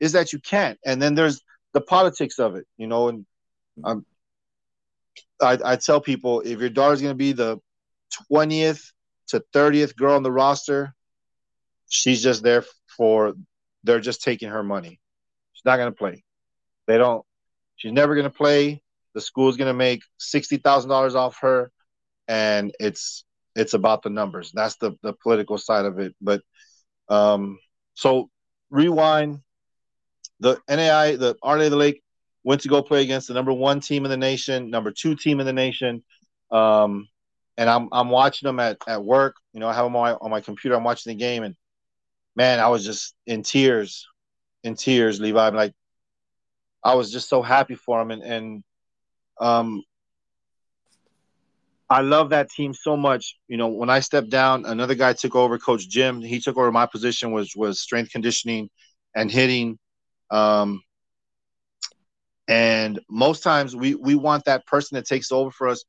[0.00, 0.78] is that you can't.
[0.84, 3.08] And then there's the politics of it, you know.
[3.08, 3.26] And
[3.84, 4.06] um,
[5.40, 7.58] I, I tell people if your daughter's going to be the
[8.28, 8.92] twentieth
[9.28, 10.94] to thirtieth girl on the roster,
[11.88, 12.64] she's just there
[12.96, 13.34] for.
[13.82, 15.00] They're just taking her money.
[15.54, 16.22] She's not going to play.
[16.86, 17.24] They don't.
[17.76, 18.82] She's never going to play
[19.14, 21.70] the school's going to make sixty thousand dollars off her,
[22.28, 23.24] and it's
[23.56, 24.52] it's about the numbers.
[24.52, 26.14] That's the the political side of it.
[26.20, 26.42] But
[27.08, 27.58] um,
[27.94, 28.30] so
[28.70, 29.40] rewind.
[30.42, 32.02] The NAI, the Our of the Lake,
[32.44, 35.38] went to go play against the number one team in the nation, number two team
[35.38, 36.02] in the nation.
[36.50, 37.08] Um,
[37.58, 39.36] and I'm I'm watching them at, at work.
[39.52, 40.76] You know, I have them on my, on my computer.
[40.76, 41.54] I'm watching the game, and
[42.34, 44.06] man, I was just in tears,
[44.64, 45.46] in tears, Levi.
[45.46, 45.74] I'm like,
[46.82, 48.64] I was just so happy for him, and and
[49.40, 49.82] um,
[51.90, 53.36] I love that team so much.
[53.48, 56.22] You know, when I stepped down, another guy took over, Coach Jim.
[56.22, 58.70] He took over my position was was strength conditioning
[59.16, 59.76] and hitting.
[60.30, 60.82] Um,
[62.46, 65.84] and most times we we want that person that takes over for us,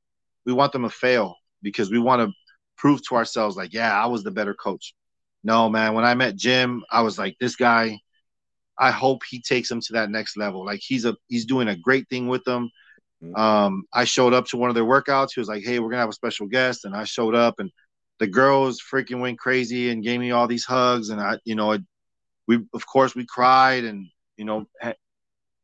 [0.45, 2.33] we want them to fail because we want to
[2.77, 4.95] prove to ourselves like, yeah, I was the better coach.
[5.43, 7.99] No, man, when I met Jim, I was like, this guy,
[8.77, 10.65] I hope he takes him to that next level.
[10.65, 12.71] Like he's a he's doing a great thing with them.
[13.23, 13.36] Mm-hmm.
[13.36, 15.29] Um, I showed up to one of their workouts.
[15.34, 17.71] He was like, "Hey, we're gonna have a special guest," and I showed up, and
[18.19, 21.73] the girls freaking went crazy and gave me all these hugs, and I, you know,
[21.73, 21.81] it,
[22.47, 24.07] we of course we cried, and
[24.38, 24.93] you know, ha-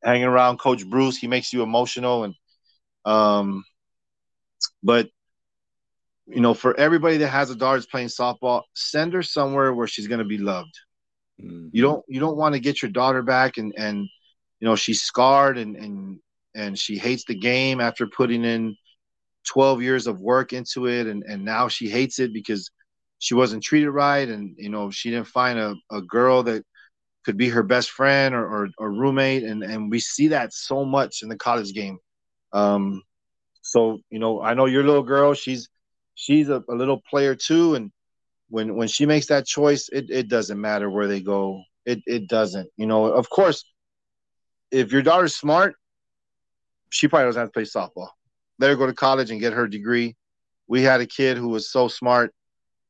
[0.03, 2.35] hanging around Coach Bruce, he makes you emotional, and
[3.05, 3.63] um,
[4.83, 5.09] but
[6.27, 9.87] you know, for everybody that has a daughter that's playing softball, send her somewhere where
[9.87, 10.77] she's gonna be loved.
[11.41, 11.69] Mm-hmm.
[11.71, 14.07] You don't you don't want to get your daughter back and and
[14.59, 16.19] you know she's scarred and and
[16.57, 18.75] and she hates the game after putting in
[19.47, 22.69] 12 years of work into it and, and now she hates it because
[23.19, 26.63] she wasn't treated right and you know she didn't find a, a girl that
[27.27, 30.85] could be her best friend or, or, or roommate, and and we see that so
[30.85, 31.99] much in the college game.
[32.53, 33.03] Um,
[33.61, 35.33] so you know, I know your little girl.
[35.33, 35.67] She's
[36.15, 37.91] she's a, a little player too, and
[38.47, 41.63] when when she makes that choice, it, it doesn't matter where they go.
[41.85, 42.69] It it doesn't.
[42.77, 43.65] You know, of course,
[44.71, 45.75] if your daughter's smart,
[46.89, 48.09] she probably doesn't have to play softball.
[48.59, 50.15] Let her go to college and get her degree.
[50.67, 52.33] We had a kid who was so smart.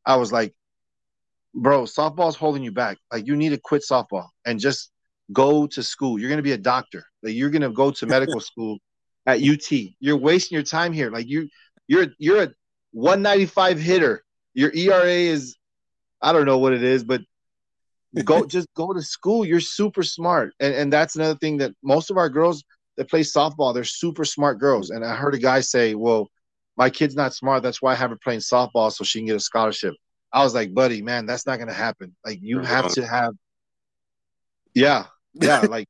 [0.05, 0.53] I was like,
[1.53, 2.97] bro, softball's holding you back.
[3.11, 4.91] Like you need to quit softball and just
[5.33, 6.19] go to school.
[6.19, 7.05] You're gonna be a doctor.
[7.23, 8.77] Like you're gonna go to medical school
[9.25, 9.71] at UT.
[9.99, 11.11] You're wasting your time here.
[11.11, 11.49] Like you
[11.87, 12.49] you're you're a
[12.91, 14.23] 195 hitter.
[14.53, 15.57] Your ERA is
[16.21, 17.21] I don't know what it is, but
[18.23, 19.45] go just go to school.
[19.45, 20.53] You're super smart.
[20.59, 22.63] And and that's another thing that most of our girls
[22.97, 24.89] that play softball, they're super smart girls.
[24.89, 26.29] And I heard a guy say, Well,
[26.77, 27.63] my kid's not smart.
[27.63, 29.95] That's why I have her playing softball so she can get a scholarship.
[30.31, 32.15] I was like, buddy, man, that's not gonna happen.
[32.25, 33.33] Like you have to have
[34.73, 35.87] Yeah, yeah, like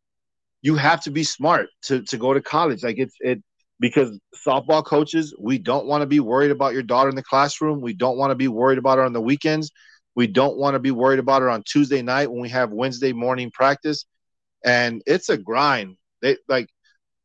[0.62, 2.84] you have to be smart to to go to college.
[2.84, 3.42] Like it's it
[3.80, 7.82] because softball coaches, we don't want to be worried about your daughter in the classroom.
[7.82, 9.72] We don't want to be worried about her on the weekends.
[10.16, 13.14] We don't want to be worried about her on Tuesday night when we have Wednesday
[13.14, 14.06] morning practice.
[14.66, 15.98] And it's a grind.
[16.22, 16.70] They like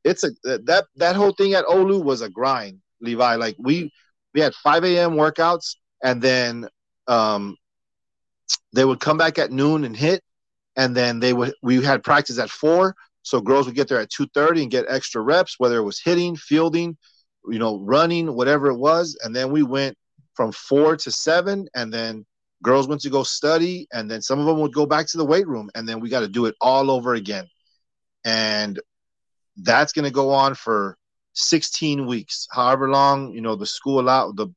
[0.05, 3.37] it's a that that whole thing at OLLU was a grind, Levi.
[3.37, 3.91] Like we
[4.35, 5.13] we had 5 a.m.
[5.13, 6.69] workouts and then
[7.09, 7.57] um
[8.73, 10.23] they would come back at noon and hit
[10.77, 14.11] and then they would we had practice at four so girls would get there at
[14.11, 16.97] 2:30 and get extra reps, whether it was hitting, fielding,
[17.49, 19.17] you know, running, whatever it was.
[19.23, 19.97] And then we went
[20.35, 22.27] from four to seven, and then
[22.63, 25.25] girls went to go study, and then some of them would go back to the
[25.25, 27.47] weight room, and then we got to do it all over again.
[28.25, 28.81] And
[29.57, 30.97] that's going to go on for
[31.35, 34.49] 16 weeks, however long you know the school allowed, the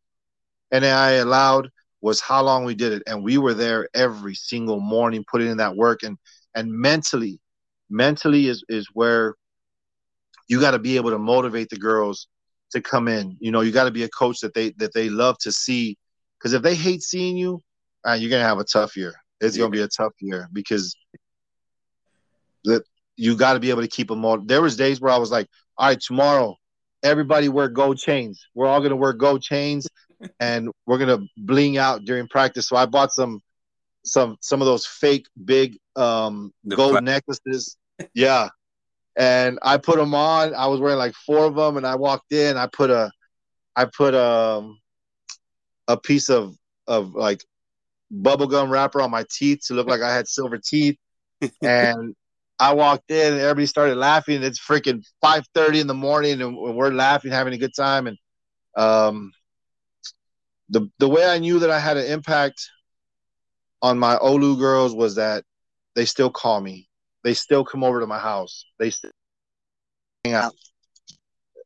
[0.74, 1.70] NAIA allowed
[2.02, 5.58] was how long we did it, and we were there every single morning, putting in
[5.58, 6.18] that work, and
[6.56, 7.40] and mentally
[7.90, 9.36] mentally is is where
[10.48, 12.28] you got to be able to motivate the girls
[12.72, 13.38] to come in.
[13.40, 15.98] You know, you got to be a coach that they that they love to see.
[16.38, 17.64] Because if they hate seeing you,
[18.08, 19.14] uh, you're gonna have a tough year.
[19.42, 19.62] It's yeah.
[19.62, 20.96] gonna be a tough year because
[22.66, 22.84] that
[23.18, 24.40] you got to be able to keep them all.
[24.40, 25.48] There was days where I was like,
[25.78, 26.58] all right, tomorrow,
[27.04, 28.46] everybody wear gold chains.
[28.54, 29.88] We're all gonna wear gold chains,
[30.40, 32.68] and we're gonna bling out during practice.
[32.68, 33.42] So I bought some
[34.04, 37.78] some some of those fake big um gold necklaces.
[38.14, 38.50] Yeah.
[39.18, 40.54] And I put them on.
[40.54, 43.12] I was wearing like four of them and I walked in, I put a
[43.76, 44.80] I put a um,
[45.88, 46.56] a piece of
[46.88, 47.44] of like
[48.14, 50.98] bubblegum wrapper on my teeth to look like I had silver teeth.
[51.62, 52.16] and
[52.60, 54.44] I walked in and everybody started laughing.
[54.44, 58.08] It's freaking 5:30 in the morning and we're laughing, having a good time.
[58.08, 58.18] And
[58.76, 59.32] um
[60.70, 62.70] the the way I knew that I had an impact
[63.82, 65.44] on my OLLU girls was that
[65.96, 66.88] they still call me.
[67.24, 68.66] They still come over to my house.
[68.80, 69.12] They still
[70.24, 70.54] hang out.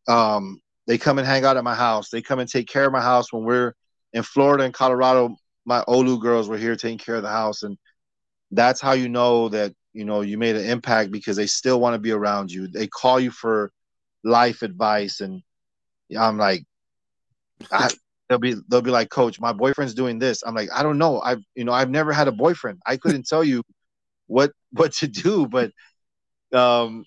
[0.08, 2.10] Um, they come and hang out at my house.
[2.10, 3.74] They come and take care of my house when we're
[4.14, 5.36] in Florida and Colorado.
[5.66, 7.78] My OLLU girls were here taking care of the house, and
[8.52, 11.94] that's how you know that you know you made an impact because they still want
[11.94, 12.68] to be around you.
[12.68, 13.70] They call you for
[14.24, 15.44] life advice, and
[16.18, 16.64] I'm like,
[17.70, 17.90] I,
[18.30, 20.42] they'll be they'll be like, Coach, my boyfriend's doing this.
[20.42, 21.20] I'm like, I don't know.
[21.20, 22.80] I've you know I've never had a boyfriend.
[22.88, 23.62] I couldn't tell you
[24.28, 25.72] what what to do, but
[26.54, 27.04] um,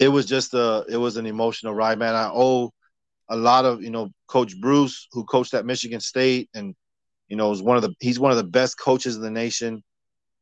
[0.00, 2.16] it was just a it was an emotional ride, man.
[2.16, 2.72] I owe
[3.28, 6.74] a lot of you know Coach Bruce, who coached at Michigan State, and
[7.28, 9.84] you know was one of the he's one of the best coaches in the nation.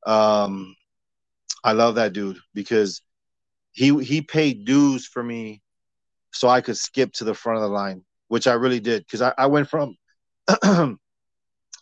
[0.07, 0.75] Um,
[1.67, 3.03] I love that dude because
[3.73, 5.61] he he paid dues for me
[6.33, 9.23] so I could skip to the front of the line which I really did because
[9.23, 9.97] I, I went from
[10.49, 10.97] I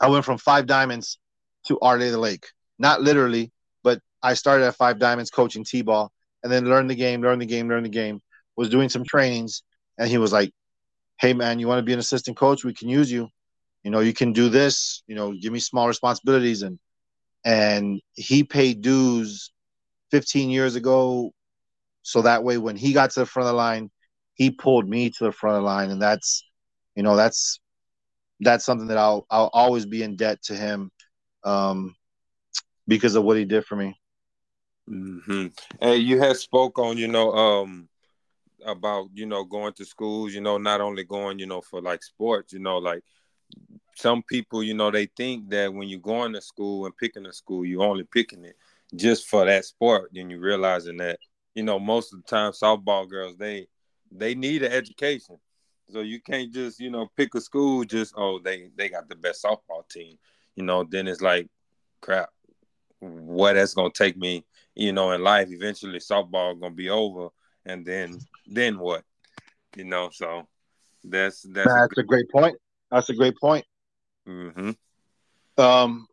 [0.09, 1.18] went from five diamonds
[1.66, 2.47] to Lady of the Lake.
[2.79, 6.11] Not literally, but I started at five diamonds coaching T-ball
[6.42, 8.20] and then learned the game, learned the game, learned the game.
[8.57, 9.62] Was doing some trainings,
[9.99, 10.53] and he was like,
[11.20, 12.64] "Hey man, you want to be an assistant coach?
[12.64, 13.28] We can use you.
[13.82, 15.03] You know, you can do this.
[15.09, 16.78] You know, give me small responsibilities." And
[17.45, 19.51] and he paid dues
[20.11, 21.32] 15 years ago,
[22.02, 23.90] so that way when he got to the front of the line,
[24.34, 26.44] he pulled me to the front of the line, and that's
[26.94, 27.61] you know that's
[28.40, 30.90] that's something that I'll I'll always be in debt to him
[31.44, 31.94] um,
[32.86, 33.98] because of what he did for me.
[34.88, 35.46] Mm-hmm.
[35.80, 37.88] And you had spoke on you know um,
[38.66, 42.02] about you know going to schools, you know not only going you know for like
[42.02, 43.02] sports, you know like
[43.96, 47.32] some people you know they think that when you're going to school and picking a
[47.32, 48.57] school, you're only picking it
[48.95, 50.11] just for that sport.
[50.12, 51.18] Then you realizing that
[51.55, 53.66] you know most of the time softball girls they
[54.11, 55.37] they need an education.
[55.91, 59.16] So you can't just, you know, pick a school just oh they they got the
[59.16, 60.16] best softball team.
[60.57, 61.49] You know, then it's like
[62.01, 62.30] crap.
[63.01, 65.49] what that's gonna take me, you know, in life.
[65.51, 67.28] Eventually, softball gonna be over,
[67.66, 69.03] and then then what,
[69.76, 70.11] you know?
[70.12, 70.47] So
[71.03, 72.57] that's that's, that's a, a great point.
[72.91, 73.64] That's a great point.
[74.28, 74.70] Mm-hmm.
[75.61, 76.07] Um,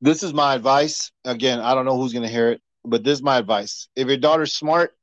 [0.00, 1.10] this is my advice.
[1.24, 3.88] Again, I don't know who's gonna hear it, but this is my advice.
[3.96, 4.96] If your daughter's smart,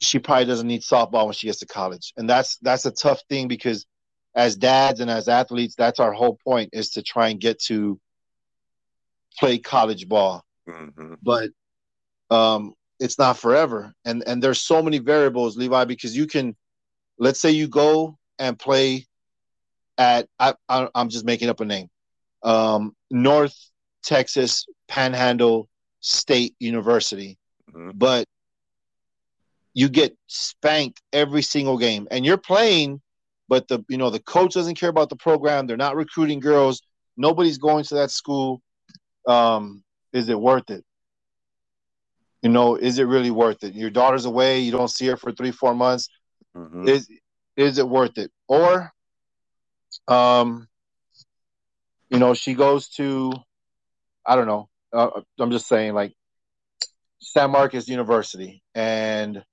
[0.00, 3.22] she probably doesn't need softball when she gets to college, and that's that's a tough
[3.28, 3.86] thing because
[4.34, 8.00] as dads and as athletes, that's our whole point is to try and get to
[9.38, 10.44] play college ball.
[10.68, 11.14] Mm-hmm.
[11.22, 11.50] But
[12.30, 16.56] um, it's not forever, and and there's so many variables, Levi, because you can,
[17.18, 19.06] let's say you go and play
[19.98, 21.88] at I, I am just making up a name,
[22.42, 23.56] um, North
[24.02, 25.68] Texas Panhandle
[26.00, 27.38] State University,
[27.70, 27.90] mm-hmm.
[27.94, 28.26] but
[29.74, 33.00] you get spanked every single game, and you're playing
[33.50, 35.66] but the you know the coach doesn't care about the program.
[35.66, 36.80] They're not recruiting girls.
[37.16, 38.62] Nobody's going to that school.
[39.26, 39.82] Um,
[40.12, 40.84] is it worth it?
[42.42, 43.74] You know, is it really worth it?
[43.74, 44.60] Your daughter's away.
[44.60, 46.08] You don't see her for three, four months.
[46.56, 46.88] Mm-hmm.
[46.88, 47.08] Is
[47.56, 48.30] is it worth it?
[48.46, 48.92] Or,
[50.06, 50.68] um,
[52.10, 53.32] you know, she goes to,
[54.26, 54.68] I don't know.
[54.92, 56.12] Uh, I'm just saying, like
[57.20, 59.44] San Marcos University, and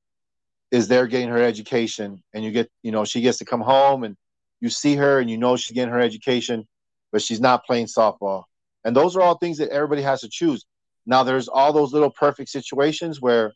[0.72, 4.04] is there getting her education and you get you know she gets to come home
[4.04, 4.16] and
[4.60, 6.68] you see her and you know she's getting her education
[7.12, 8.44] but she's not playing softball
[8.84, 10.66] and those are all things that everybody has to choose
[11.06, 13.54] now there's all those little perfect situations where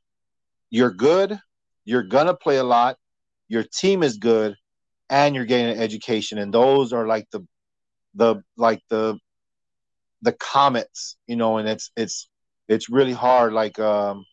[0.70, 1.38] you're good
[1.86, 2.98] you're gonna play a lot
[3.48, 4.56] your team is good
[5.10, 7.46] and you're getting an education and those are like the
[8.16, 9.18] the like the
[10.22, 12.30] the comets you know and it's it's
[12.68, 14.26] it's really hard like um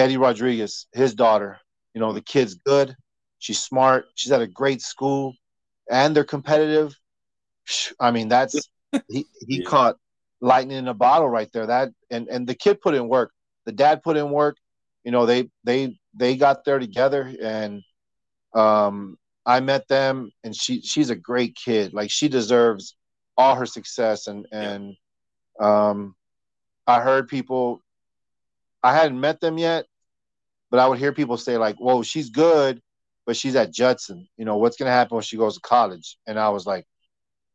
[0.00, 1.58] Eddie Rodriguez, his daughter.
[1.94, 2.96] You know, the kid's good.
[3.38, 4.06] She's smart.
[4.14, 5.34] She's at a great school,
[5.90, 6.96] and they're competitive.
[8.00, 8.68] I mean, that's
[9.08, 9.68] he he yeah.
[9.68, 9.96] caught
[10.40, 11.66] lightning in a bottle right there.
[11.66, 13.32] That and and the kid put in work.
[13.66, 14.56] The dad put in work.
[15.04, 17.82] You know, they they they got there together, and
[18.54, 21.92] um, I met them, and she she's a great kid.
[21.92, 22.96] Like she deserves
[23.36, 24.96] all her success, and and
[25.58, 26.14] um,
[26.86, 27.82] I heard people.
[28.82, 29.86] I hadn't met them yet,
[30.70, 32.80] but I would hear people say like, "Whoa, she's good,
[33.26, 34.28] but she's at Judson.
[34.36, 36.86] You know what's gonna happen when she goes to college?" And I was like,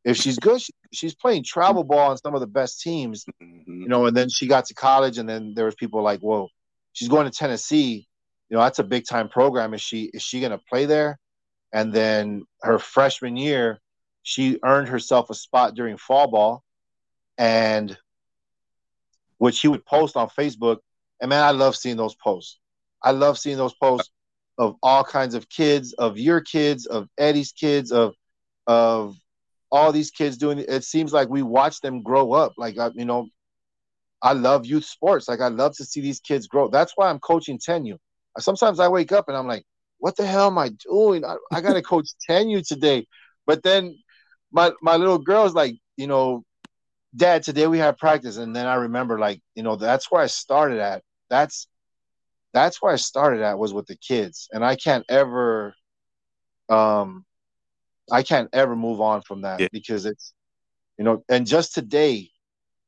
[0.04, 3.82] "If she's good, she, she's playing travel ball on some of the best teams, mm-hmm.
[3.82, 6.50] you know." And then she got to college, and then there was people like, "Whoa,
[6.94, 8.08] she's going to Tennessee.
[8.50, 9.74] You know, that's a big time program.
[9.76, 11.20] Is she is she gonna play there?"
[11.76, 13.80] And then her freshman year,
[14.24, 16.64] she earned herself a spot during fall ball,
[17.38, 17.98] and
[19.38, 20.80] which she would post on Facebook.
[21.22, 22.60] And man, I love seeing those posts
[23.06, 24.10] I love seeing those posts
[24.58, 28.16] of all kinds of kids, of your kids, of Eddie's kids, of
[28.68, 29.16] of
[29.72, 30.84] all these kids doing it.
[30.84, 32.54] Seems like we watch them grow up.
[32.58, 33.28] Like you know,
[34.24, 35.28] I love youth sports.
[35.28, 36.68] Like I love to see these kids grow.
[36.68, 37.98] That's why I'm coaching 10U.
[38.40, 39.64] Sometimes I wake up and I'm like,
[40.06, 41.26] what the hell am I doing?
[41.26, 43.08] I, I gotta coach 10U today.
[43.47, 43.97] But then
[44.51, 46.43] my my little girl's like, you know,
[47.16, 48.38] Dad, today we have practice.
[48.38, 51.01] And then I remember like, you know, that's where I started at.
[51.32, 51.66] That's
[52.53, 55.74] that's where I started at was with the kids, and I can't ever,
[56.70, 57.26] um,
[58.12, 59.70] I can't ever move on from that yeah.
[59.72, 60.36] because it's,
[60.99, 62.30] you know, and just today,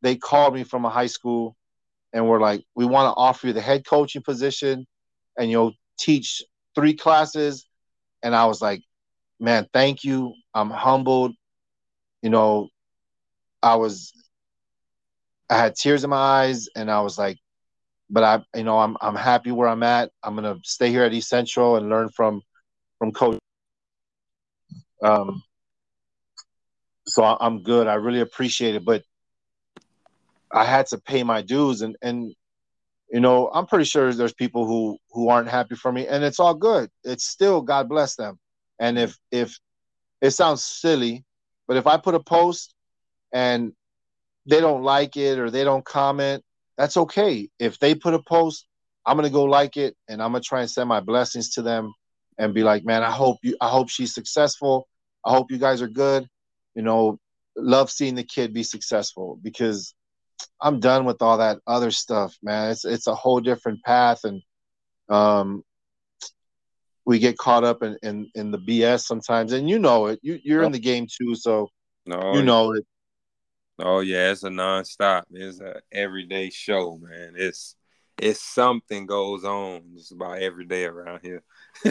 [0.03, 1.55] they called me from a high school,
[2.13, 4.85] and we're like, we want to offer you the head coaching position,
[5.35, 6.43] and you'll teach
[6.77, 7.67] three classes,
[8.21, 8.83] and I was like,
[9.39, 11.33] man, thank you, I'm humbled,
[12.21, 12.69] you know,
[13.63, 14.13] I was,
[15.49, 17.39] I had tears in my eyes, and I was like,
[18.09, 20.11] but I, you know, I'm I'm happy where I'm at.
[20.23, 22.41] I'm gonna stay here at East Central and learn from
[22.99, 23.39] from coach.
[25.03, 25.41] Um,
[27.05, 27.87] so I'm good.
[27.87, 29.03] I really appreciate it, but
[30.53, 32.33] I had to pay my dues, and and
[33.11, 36.39] you know, I'm pretty sure there's people who who aren't happy for me, and it's
[36.39, 36.89] all good.
[37.03, 38.39] It's still God bless them.
[38.79, 39.57] And if if
[40.21, 41.23] it sounds silly,
[41.67, 42.73] but if I put a post
[43.33, 43.73] and
[44.45, 46.43] they don't like it or they don't comment,
[46.77, 47.49] that's okay.
[47.59, 48.67] If they put a post,
[49.05, 51.93] I'm gonna go like it and I'm gonna try and send my blessings to them
[52.37, 54.87] and be like, man, I hope you I hope she's successful.
[55.25, 56.27] I hope you guys are good.
[56.75, 57.19] You know,
[57.55, 59.93] love seeing the kid be successful because
[60.61, 62.71] I'm done with all that other stuff, man.
[62.71, 64.41] It's it's a whole different path and
[65.09, 65.63] um
[67.07, 70.19] we get caught up in, in, in the BS sometimes, and you know it.
[70.21, 71.69] You you're in the game too, so
[72.05, 72.85] no, you know it.
[73.79, 75.23] Oh yeah, it's a nonstop.
[75.31, 77.35] It's a everyday show, man.
[77.37, 77.77] It's
[78.17, 81.43] it's something goes on just about every day around here,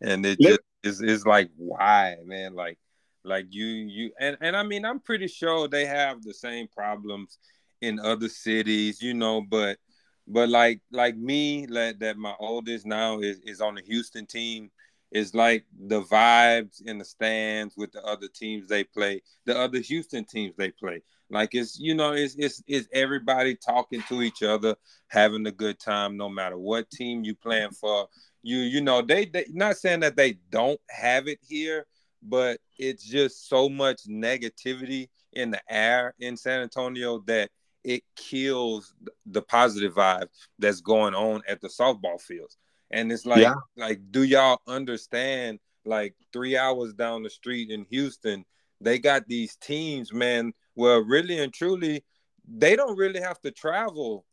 [0.00, 2.54] and it just is it's like why, man.
[2.54, 2.78] Like
[3.24, 7.36] Like you, you, and and I mean, I'm pretty sure they have the same problems
[7.80, 9.40] in other cities, you know.
[9.40, 9.78] But
[10.26, 14.70] but like like me, like that my oldest now is is on the Houston team.
[15.12, 19.80] It's like the vibes in the stands with the other teams they play, the other
[19.80, 21.02] Houston teams they play.
[21.30, 24.76] Like it's you know it's it's it's everybody talking to each other,
[25.08, 28.08] having a good time, no matter what team you playing for.
[28.42, 31.86] You you know they they not saying that they don't have it here,
[32.22, 37.50] but it's just so much negativity in the air in San Antonio that
[37.84, 38.94] it kills
[39.26, 40.28] the positive vibe
[40.58, 42.56] that's going on at the softball fields.
[42.90, 43.54] And it's like, yeah.
[43.76, 45.60] like, do y'all understand?
[45.84, 48.44] Like three hours down the street in Houston,
[48.80, 50.52] they got these teams, man.
[50.74, 52.04] Well, really and truly,
[52.46, 54.24] they don't really have to travel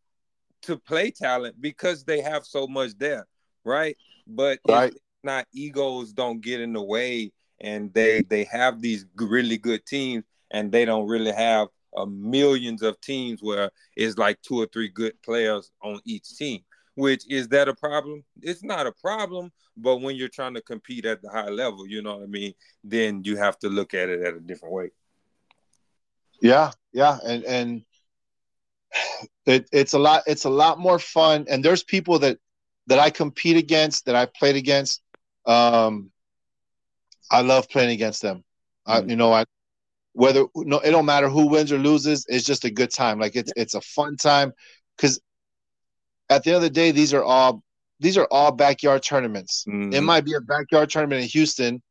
[0.64, 3.28] to play talent because they have so much there,
[3.64, 3.96] right?
[4.26, 4.94] But right.
[5.24, 7.32] not egos don't get in the way,
[7.62, 11.68] and they they have these really good teams, and they don't really have
[11.98, 16.62] uh, millions of teams where it's like two or three good players on each team.
[16.96, 18.24] Which is that a problem?
[18.42, 22.02] It's not a problem, but when you're trying to compete at the high level, you
[22.02, 24.90] know what I mean, then you have to look at it at a different way.
[26.42, 27.82] Yeah, yeah, and and
[29.46, 30.24] it, it's a lot.
[30.26, 31.46] It's a lot more fun.
[31.50, 32.40] And there's people that
[32.88, 35.04] that I compete against, that I played against.
[35.46, 36.12] Um,
[37.30, 38.44] I love playing against them.
[38.88, 38.92] Mm-hmm.
[38.92, 39.46] I, you know, I
[40.18, 42.26] whether no, it don't matter who wins or loses.
[42.28, 43.20] It's just a good time.
[43.20, 44.52] Like it's it's a fun time
[44.96, 45.22] because
[46.28, 47.62] at the end of the day, these are all
[48.00, 49.64] these are all backyard tournaments.
[49.68, 49.94] Mm-hmm.
[49.94, 51.84] It might be a backyard tournament in Houston,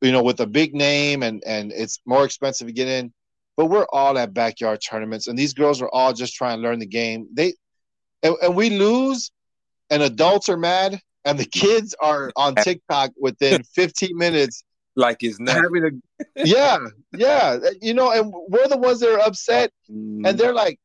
[0.00, 3.12] you know, with a big name and and it's more expensive to get in.
[3.58, 6.78] But we're all at backyard tournaments, and these girls are all just trying to learn
[6.78, 7.28] the game.
[7.34, 7.52] They
[8.22, 9.30] and, and we lose,
[9.90, 14.64] and adults are mad, and the kids are on TikTok within 15 minutes.
[14.94, 16.78] Like it's not having a yeah,
[17.12, 17.58] yeah.
[17.80, 20.26] You know, and we're the ones that are upset, mm.
[20.26, 20.78] and they're like,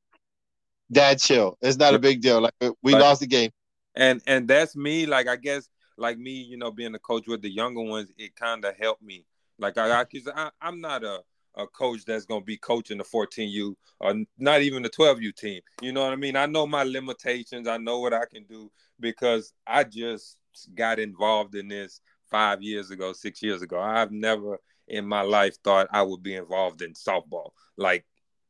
[0.91, 1.57] "Dad, chill.
[1.61, 2.41] It's not a big deal.
[2.41, 3.51] Like we lost the game."
[3.95, 5.05] And and that's me.
[5.05, 8.35] Like I guess, like me, you know, being a coach with the younger ones, it
[8.35, 9.25] kind of helped me.
[9.59, 10.05] Like I, I,
[10.35, 11.21] I, I'm not a
[11.57, 15.61] a coach that's going to be coaching the 14U or not even the 12U team.
[15.81, 16.35] You know what I mean?
[16.35, 17.67] I know my limitations.
[17.67, 20.37] I know what I can do because I just
[20.75, 23.79] got involved in this five years ago, six years ago.
[23.79, 28.05] I've never in my life thought I would be involved in softball, like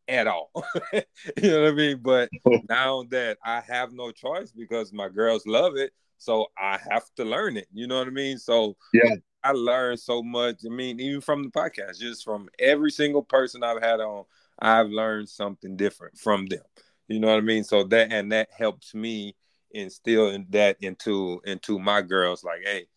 [0.07, 0.51] at all.
[0.93, 1.01] you
[1.41, 1.99] know what I mean?
[2.01, 2.29] But
[2.69, 7.25] now that I have no choice because my girls love it, so I have to
[7.25, 7.67] learn it.
[7.73, 8.37] You know what I mean?
[8.37, 10.61] So yeah, I learned so much.
[10.65, 14.25] I mean, even from the podcast, just from every single person I've had on,
[14.59, 16.63] I've learned something different from them.
[17.07, 17.63] You know what I mean?
[17.63, 19.35] So that and that helps me
[19.71, 22.43] instill that into into my girls.
[22.43, 22.87] Like, hey,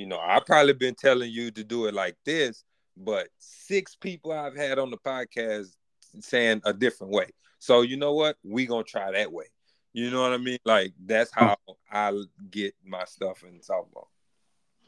[0.00, 2.64] you know, I've probably been telling you to do it like this,
[2.96, 5.76] but six people I've had on the podcast
[6.20, 7.26] saying a different way.
[7.58, 8.36] So you know what?
[8.42, 9.44] We gonna try that way.
[9.92, 10.56] You know what I mean?
[10.64, 11.58] Like that's how
[11.92, 12.18] I
[12.50, 14.06] get my stuff in softball.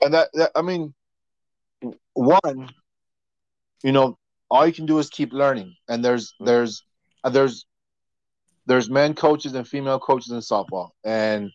[0.01, 0.95] And that, that I mean,
[2.15, 2.71] one,
[3.85, 4.17] you know,
[4.51, 5.77] all you can do is keep learning.
[5.91, 6.47] And there's mm-hmm.
[6.47, 6.85] there's
[7.23, 7.67] uh, there's
[8.65, 11.53] there's men coaches and female coaches in softball, and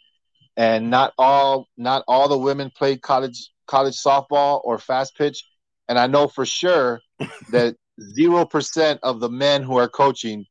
[0.58, 5.44] and not all not all the women play college college softball or fast pitch.
[5.88, 7.00] And I know for sure
[7.52, 7.76] that
[8.16, 10.46] zero percent of the men who are coaching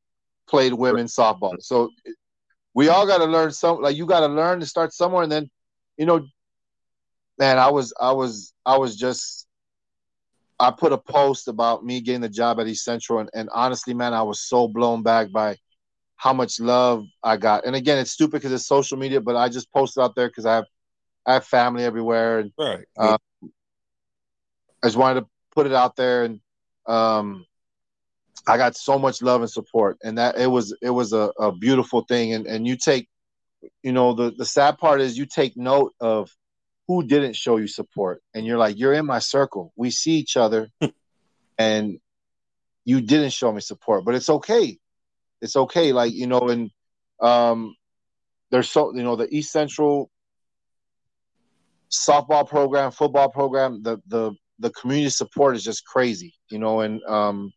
[0.49, 1.61] played women softball.
[1.61, 1.91] So
[2.73, 3.83] we all got to learn some.
[3.83, 5.51] Like you got to learn to start somewhere, and then,
[5.97, 6.25] you know,
[7.39, 9.47] man, I was I was I was just
[10.61, 13.93] I put a post about me getting the job at East Central, and, and honestly,
[13.93, 15.57] man, I was so blown back by
[16.17, 17.67] how much love I got.
[17.67, 20.47] And again, it's stupid because it's social media, but I just posted out there because
[20.47, 20.65] I have
[21.27, 22.85] I have family everywhere, and right.
[22.97, 23.19] Uh,
[24.83, 26.41] I just wanted to put it out there, and
[26.87, 27.45] um,
[28.47, 31.53] I got so much love and support, and that it was it was a, a
[31.53, 32.33] beautiful thing.
[32.33, 33.09] And and you take,
[33.83, 36.31] you know, the the sad part is you take note of
[36.89, 40.37] who didn't show you support and you're like you're in my circle we see each
[40.37, 40.69] other
[41.59, 41.99] and
[42.85, 44.79] you didn't show me support but it's okay
[45.41, 46.71] it's okay like you know and
[47.21, 47.75] um
[48.51, 50.11] there's so you know the east central
[51.91, 57.03] softball program football program the the the community support is just crazy you know and
[57.05, 57.53] um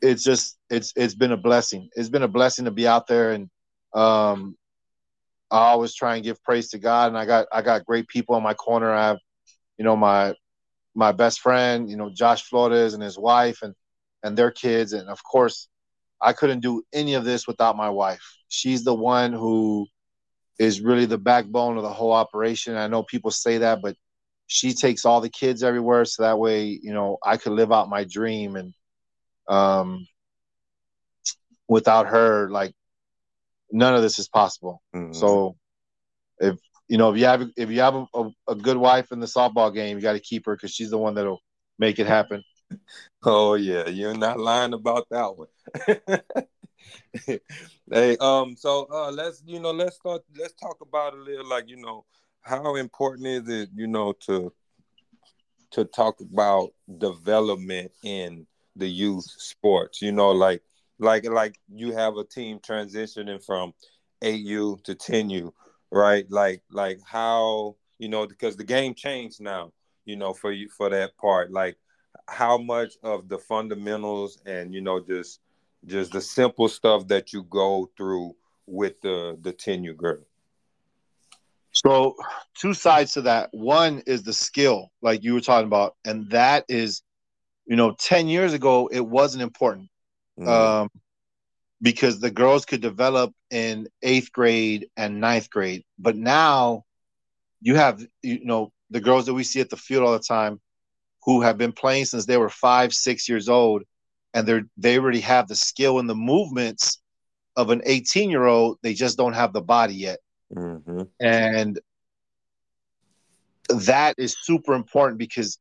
[0.00, 3.32] it's just it's it's been a blessing it's been a blessing to be out there
[3.32, 3.48] and
[3.94, 4.56] um
[5.52, 8.36] I always try and give praise to God, and I got I got great people
[8.38, 8.90] in my corner.
[8.90, 9.18] I have,
[9.76, 10.34] you know, my
[10.94, 13.74] my best friend, you know, Josh Flores and his wife, and
[14.22, 15.68] and their kids, and of course,
[16.20, 18.22] I couldn't do any of this without my wife.
[18.48, 19.86] She's the one who
[20.58, 22.76] is really the backbone of the whole operation.
[22.76, 23.96] I know people say that, but
[24.46, 27.88] she takes all the kids everywhere, so that way, you know, I could live out
[27.88, 28.56] my dream.
[28.56, 28.74] And
[29.48, 30.06] um,
[31.68, 32.74] without her, like,
[33.72, 34.82] none of this is possible.
[34.94, 35.14] Mm-hmm.
[35.14, 35.56] So,
[36.38, 36.58] if
[36.88, 39.26] you know, if you have if you have a, a, a good wife in the
[39.26, 41.40] softball game, you got to keep her because she's the one that'll
[41.78, 42.42] make it happen.
[43.24, 45.48] Oh yeah, you're not lying about that one.
[47.92, 51.68] hey, um, so uh, let's you know let's start let's talk about a little like
[51.68, 52.04] you know
[52.40, 54.52] how important is it you know to
[55.70, 58.46] to talk about development in
[58.76, 60.02] the youth sports?
[60.02, 60.62] You know like
[60.98, 63.72] like like you have a team transitioning from
[64.22, 65.52] 8u to 10u
[65.90, 66.26] right?
[66.30, 69.72] Like like how you know because the game changed now
[70.04, 71.50] you know for you for that part.
[71.52, 71.76] Like
[72.32, 75.40] how much of the fundamentals and you know just
[75.86, 78.34] just the simple stuff that you go through
[78.66, 80.18] with the the 10u girl?
[81.72, 82.16] So
[82.58, 83.48] two sides to that.
[83.52, 87.02] One is the skill like you were talking about and that is
[87.66, 89.88] you know 10 years ago it wasn't important.
[90.40, 90.48] Mm.
[90.48, 90.88] um,
[91.82, 96.84] because the girls could develop in eighth grade and ninth grade but now
[97.60, 100.58] you have you know the girls that we see at the field all the time
[101.24, 103.82] who have been playing since they were five six years old
[104.34, 107.00] and they're they already have the skill and the movements
[107.56, 110.18] of an 18 year old they just don't have the body yet
[110.54, 111.02] mm-hmm.
[111.20, 111.80] and
[113.68, 115.58] that is super important because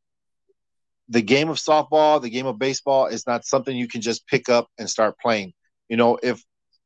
[1.10, 4.50] the game of softball the game of baseball is not something you can just pick
[4.50, 5.54] up and start playing
[5.90, 6.44] you know if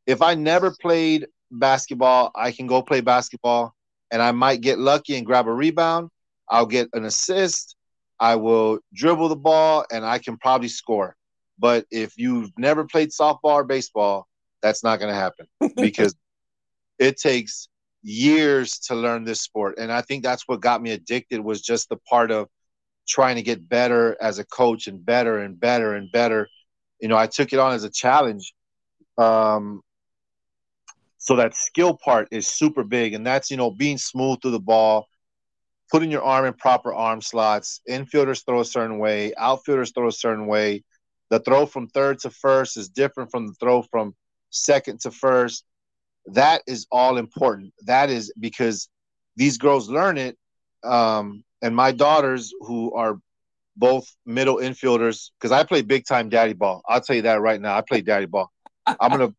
[0.07, 3.73] if i never played basketball i can go play basketball
[4.11, 6.09] and i might get lucky and grab a rebound
[6.49, 7.75] i'll get an assist
[8.19, 11.15] i will dribble the ball and i can probably score
[11.57, 14.27] but if you've never played softball or baseball,
[14.61, 16.15] that's not going to happen because
[16.99, 17.67] it takes
[18.01, 19.75] years to learn this sport.
[19.77, 22.47] And I think that's what got me addicted was just the part of
[23.07, 26.47] trying to get better as a coach and better and better and better.
[26.99, 28.53] You know, I took it on as a challenge.
[29.17, 29.81] Um,
[31.17, 34.59] so that skill part is super big, and that's you know being smooth through the
[34.59, 35.07] ball,
[35.91, 37.81] putting your arm in proper arm slots.
[37.89, 40.83] Infielders throw a certain way, outfielders throw a certain way
[41.29, 44.15] the throw from third to first is different from the throw from
[44.51, 45.65] second to first.
[46.27, 47.73] That is all important.
[47.85, 48.89] That is because
[49.35, 50.37] these girls learn it.
[50.83, 53.17] Um, and my daughters, who are
[53.75, 56.81] both middle infielders, because I play big time daddy ball.
[56.87, 57.75] I'll tell you that right now.
[57.75, 58.51] I play daddy ball.
[58.85, 59.33] I'm gonna.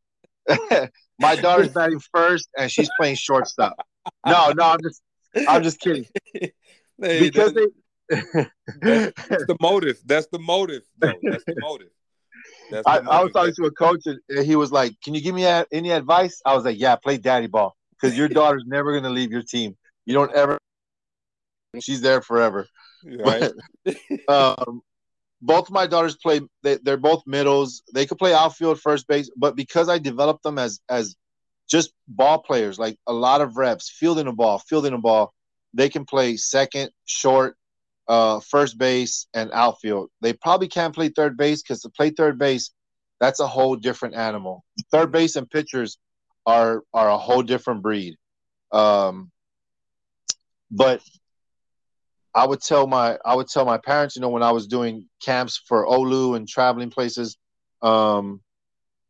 [1.21, 3.77] my daughter's batting first, and she's playing shortstop.
[4.27, 5.03] No, no, I'm just,
[5.49, 6.07] I'm just kidding.
[6.99, 7.67] Hey, because they
[8.09, 9.99] that's, the motive.
[10.05, 10.83] That's the motive.
[10.99, 11.13] Though.
[11.23, 11.89] That's the motive.
[12.71, 13.11] That's the I, motive.
[13.11, 15.91] I, was talking to a coach and he was like, "Can you give me any
[15.91, 19.31] advice?" I was like, "Yeah, play daddy ball because your daughter's never going to leave
[19.31, 19.77] your team.
[20.05, 20.59] You don't ever.
[21.81, 22.67] She's there forever."
[23.05, 23.53] Right.
[24.29, 24.81] um,
[25.43, 26.41] both my daughters play.
[26.63, 27.83] They, they're both middles.
[27.93, 31.17] They could play outfield, first base, but because I developed them as as
[31.69, 35.35] just ball players, like a lot of reps, fielding a ball, fielding a ball,
[35.77, 37.57] they can play second, short,
[38.09, 40.11] uh, first base and outfield.
[40.23, 42.71] They probably can't play third base because to play third base,
[43.21, 44.65] that's a whole different animal.
[44.91, 45.99] Third base and pitchers
[46.47, 48.17] are are a whole different breed.
[48.73, 49.31] Um,
[50.71, 51.03] but
[52.35, 55.07] I would tell my I would tell my parents, you know, when I was doing
[55.23, 57.37] camps for OLLU and traveling places,
[57.83, 58.41] um,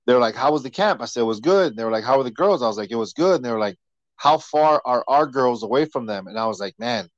[0.07, 1.91] they were like, "How was the camp?" I said, "It was good." And they were
[1.91, 3.77] like, "How were the girls?" I was like, "It was good." And they were like,
[4.17, 7.09] "How far are our girls away from them?" And I was like, "Man,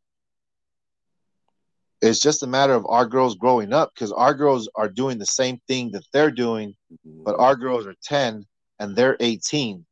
[2.00, 5.26] it's just a matter of our girls growing up because our girls are doing the
[5.26, 7.24] same thing that they're doing, mm-hmm.
[7.24, 8.46] but our girls are 10
[8.78, 9.84] and they're 18.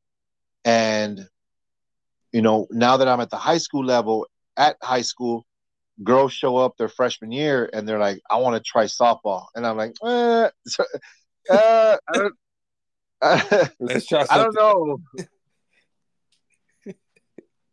[0.64, 1.28] And,
[2.32, 4.26] you know, now that I'm at the high school level,
[4.56, 5.46] at high school,
[6.04, 9.46] girls show up their freshman year and they're like, I want to try softball.
[9.54, 10.48] And I'm like, eh,
[11.50, 12.34] uh, I don't,
[13.80, 14.98] Let's try I don't know.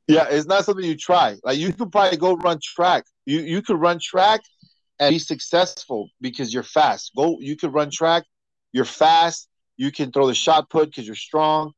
[0.08, 1.38] yeah, it's not something you try.
[1.43, 4.41] Like you could probably go run track you you could run track
[4.99, 7.12] and be successful because you're fast.
[7.16, 8.24] Go, you could run track.
[8.72, 9.47] You're fast.
[9.78, 11.74] You can throw the shot put because you're strong.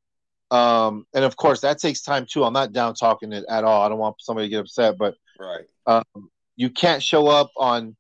[0.52, 2.44] Um, and of course, that takes time too.
[2.44, 3.82] I'm not down talking it at all.
[3.82, 5.66] I don't want somebody to get upset, but right.
[5.88, 7.96] Um, you can't show up on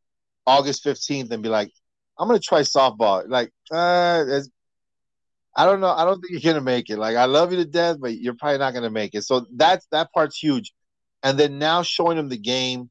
[0.47, 1.71] August 15th and be like,
[2.17, 4.23] "I'm gonna try softball." Like, uh,
[5.55, 5.89] I don't know.
[5.89, 6.97] I don't think you're gonna make it.
[6.97, 9.23] Like, I love you to death, but you're probably not gonna make it.
[9.23, 10.73] So that's that part's huge.
[11.23, 12.89] And then now showing them the game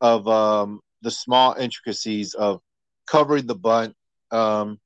[0.00, 2.60] of um, the small intricacies of
[3.06, 3.94] covering the bunt,
[4.30, 4.80] um,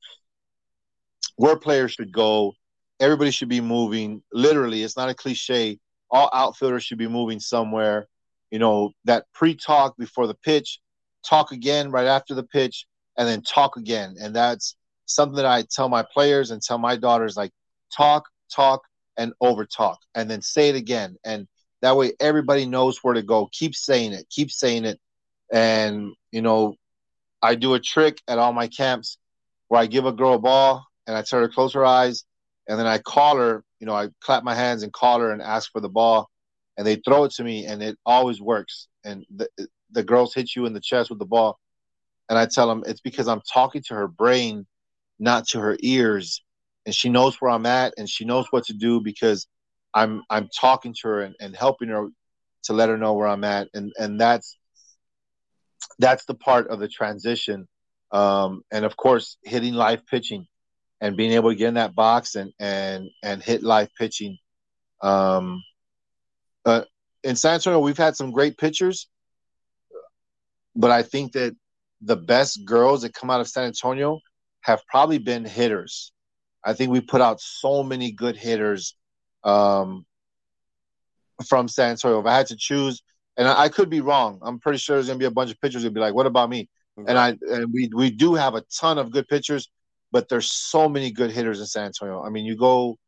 [1.37, 2.55] where players should go.
[3.01, 4.23] Everybody should be moving.
[4.33, 5.79] Literally, it's not a cliche.
[6.11, 8.09] All outfielders should be moving somewhere.
[8.51, 10.81] you know, that pre-talk before the pitch,
[11.25, 14.17] talk again right after the pitch, and then talk again.
[14.21, 14.77] And that's
[15.15, 17.53] something that I tell my players and tell my daughters like
[17.95, 18.83] talk, talk,
[19.17, 21.17] and over talk, and then say it again.
[21.25, 21.47] And
[21.83, 23.49] that way everybody knows where to go.
[23.53, 24.99] Keep saying it, keep saying it.
[25.53, 26.77] And you know,
[27.43, 29.19] I do a trick at all my camps
[29.69, 32.25] where I give a girl a ball and I tell her to close her eyes,
[32.69, 33.65] and then I call her.
[33.81, 36.31] You know, I clap my hands and call her and ask for the ball,
[36.77, 38.89] and they throw it to me, and it always works.
[39.05, 39.49] And the
[39.91, 41.59] the girls hit you in the chest with the ball,
[42.29, 44.67] and I tell them it's because I'm talking to her brain,
[45.21, 46.43] not to her ears,
[46.87, 49.47] and she knows where I'm at, and she knows what to do because
[49.95, 52.09] I'm I'm talking to her and, and helping her
[52.65, 54.57] to let her know where I'm at, and and that's
[55.99, 57.69] that's the part of the transition,
[58.11, 60.47] um, and of course hitting live pitching
[61.01, 64.39] and being able to get in that box and and and hit live pitching.
[65.03, 65.63] Um,
[66.65, 66.83] uh,
[67.25, 69.09] in San Antonio, we've had some great pitchers,
[70.75, 71.55] but I think that
[72.03, 74.21] the best girls that come out of San Antonio
[74.61, 76.13] have probably been hitters.
[76.65, 78.95] I think we put out so many good hitters
[79.45, 80.05] um,
[81.49, 82.21] from San Antonio.
[82.21, 83.03] If I had to choose,
[83.37, 85.61] and I, I, could be wrong, I'm pretty sure there's gonna be a bunch of
[85.61, 87.09] pitchers who'd be like, "What about me?" Right.
[87.09, 89.71] And I and we we do have a ton of good pitchers,
[90.13, 92.23] but there's so many good hitters in San Antonio.
[92.23, 92.99] I mean, you go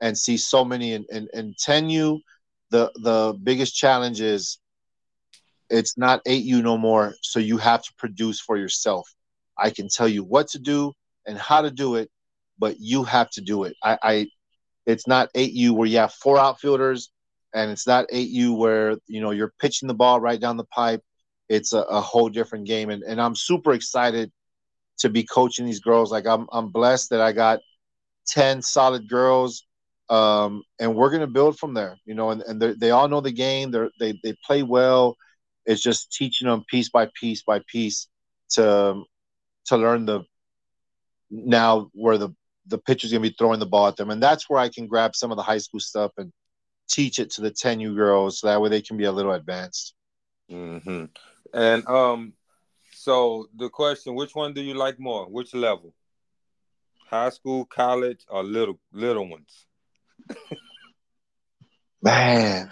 [0.00, 2.20] and see so many in in, in 10U.
[2.70, 4.58] The the biggest challenge is
[5.70, 9.08] it's not 8U no more, so you have to produce for yourself.
[9.58, 10.92] I can tell you what to do
[11.26, 12.10] and how to do it,
[12.58, 13.76] but you have to do it.
[13.82, 14.26] I, I
[14.86, 17.10] it's not 8U where you have four outfielders,
[17.54, 21.02] and it's not 8U where you know you're pitching the ball right down the pipe.
[21.48, 24.32] It's a, a whole different game, and, and I'm super excited
[24.98, 26.10] to be coaching these girls.
[26.10, 27.60] Like I'm I'm blessed that I got
[28.28, 29.64] 10 solid girls.
[30.10, 33.30] Um, and we're gonna build from there, you know, and, and they all know the
[33.30, 33.70] game.
[33.70, 35.18] They're, they they play well.
[35.66, 38.08] It's just teaching them piece by piece by piece
[38.52, 39.02] to
[39.68, 40.22] to learn the
[41.30, 42.30] now where the
[42.66, 45.16] the pitcher's gonna be throwing the ball at them, and that's where I can grab
[45.16, 46.32] some of the high school stuff and
[46.88, 49.94] teach it to the 10U girls, so that way they can be a little advanced.
[50.50, 51.04] Mm-hmm.
[51.52, 52.32] And um,
[52.92, 55.26] so the question: Which one do you like more?
[55.26, 55.94] Which level?
[57.08, 59.66] High school, college, or little little ones?
[62.02, 62.70] Man.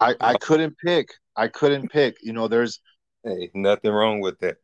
[0.00, 1.08] I I couldn't pick.
[1.36, 2.16] I couldn't pick.
[2.22, 2.80] You know, there's
[3.24, 4.58] Hey, nothing wrong with that.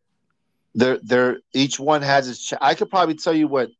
[0.74, 1.38] There, there.
[1.54, 2.46] Each one has its.
[2.46, 3.70] Ch- I could probably tell you what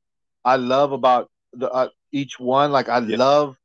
[0.45, 2.73] I love about the uh, each one.
[2.73, 3.17] Like I yeah.
[3.17, 3.57] love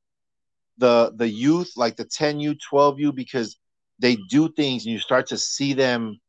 [0.78, 3.58] the the youth, like the 10U, 12U, because
[4.00, 6.20] they do things and you start to see them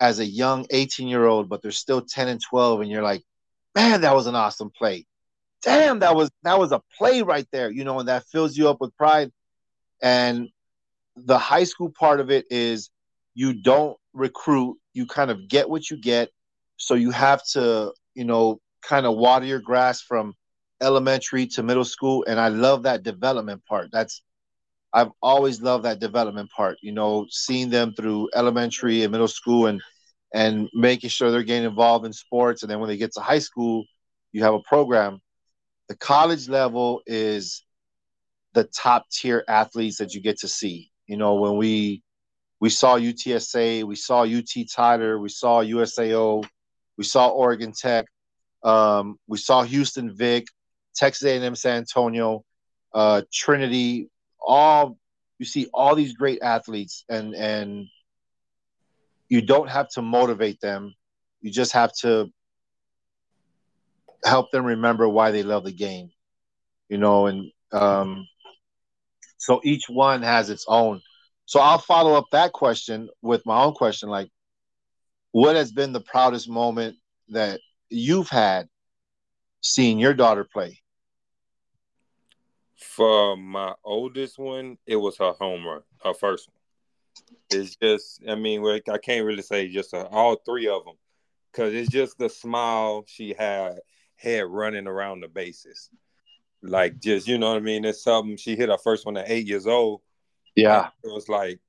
[0.00, 3.22] as a young 18 year old, but they're still 10 and 12, and you're like,
[3.74, 5.06] man, that was an awesome play.
[5.62, 8.68] Damn, that was that was a play right there, you know, and that fills you
[8.68, 9.30] up with pride.
[10.02, 10.48] And
[11.16, 12.90] the high school part of it is
[13.34, 16.30] you don't recruit, you kind of get what you get.
[16.76, 20.34] So you have to, you know, kind of water your grass from
[20.80, 22.24] elementary to middle school.
[22.26, 23.88] And I love that development part.
[23.92, 24.22] That's,
[24.92, 29.66] I've always loved that development part, you know, seeing them through elementary and middle school
[29.66, 29.80] and,
[30.34, 32.62] and making sure they're getting involved in sports.
[32.62, 33.84] And then when they get to high school,
[34.32, 35.20] you have a program.
[35.88, 37.64] The college level is
[38.54, 40.91] the top tier athletes that you get to see.
[41.06, 42.02] You know, when we
[42.60, 46.44] we saw UTSA, we saw UT Tyler, we saw USAO,
[46.96, 48.06] we saw Oregon Tech,
[48.62, 50.46] um, we saw Houston Vic,
[50.94, 52.44] Texas A&M San Antonio,
[52.94, 54.08] uh, Trinity.
[54.40, 54.96] All
[55.38, 57.86] you see all these great athletes, and and
[59.28, 60.94] you don't have to motivate them.
[61.40, 62.30] You just have to
[64.24, 66.10] help them remember why they love the game.
[66.88, 68.28] You know, and um,
[69.42, 71.00] so each one has its own
[71.44, 74.30] so I'll follow up that question with my own question like,
[75.32, 76.96] what has been the proudest moment
[77.28, 78.68] that you've had
[79.60, 80.80] seeing your daughter play?
[82.76, 86.56] For my oldest one, it was her home run, her first one.
[87.50, 90.96] It's just, I mean, I can't really say just all three of them,
[91.50, 93.78] because it's just the smile she had
[94.16, 95.90] had running around the bases,
[96.62, 97.84] like just you know what I mean.
[97.84, 100.02] It's something she hit her first one at eight years old,
[100.54, 100.88] yeah.
[101.02, 101.60] It was like,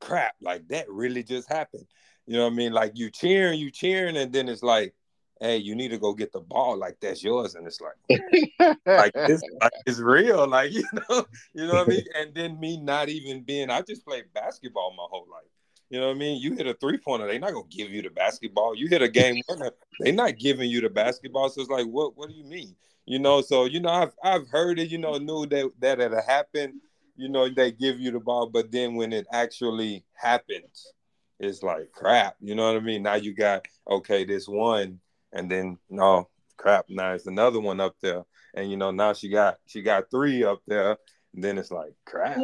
[0.00, 1.86] crap, like that really just happened.
[2.26, 2.72] You know what I mean?
[2.72, 4.94] Like you cheering, you cheering, and then it's like,
[5.40, 7.54] hey, you need to go get the ball, like that's yours.
[7.54, 11.90] And it's like, like this like, it's real, like you know, you know what I
[11.90, 12.04] mean?
[12.16, 15.44] And then me not even being, I just played basketball my whole life.
[15.90, 16.40] You know what I mean?
[16.40, 18.74] You hit a three pointer, they're not gonna give you the basketball.
[18.74, 21.50] You hit a game winner, they're not giving you the basketball.
[21.50, 22.74] So it's like, what what do you mean?
[23.06, 24.90] You know, so you know, I've I've heard it.
[24.90, 26.74] You know, knew that that had happened.
[27.16, 30.92] You know, they give you the ball, but then when it actually happens,
[31.38, 32.36] it's like crap.
[32.40, 33.02] You know what I mean?
[33.02, 35.00] Now you got okay, this one,
[35.32, 36.86] and then no crap.
[36.88, 38.24] Now it's another one up there,
[38.54, 40.96] and you know now she got she got three up there.
[41.34, 42.38] And then it's like crap.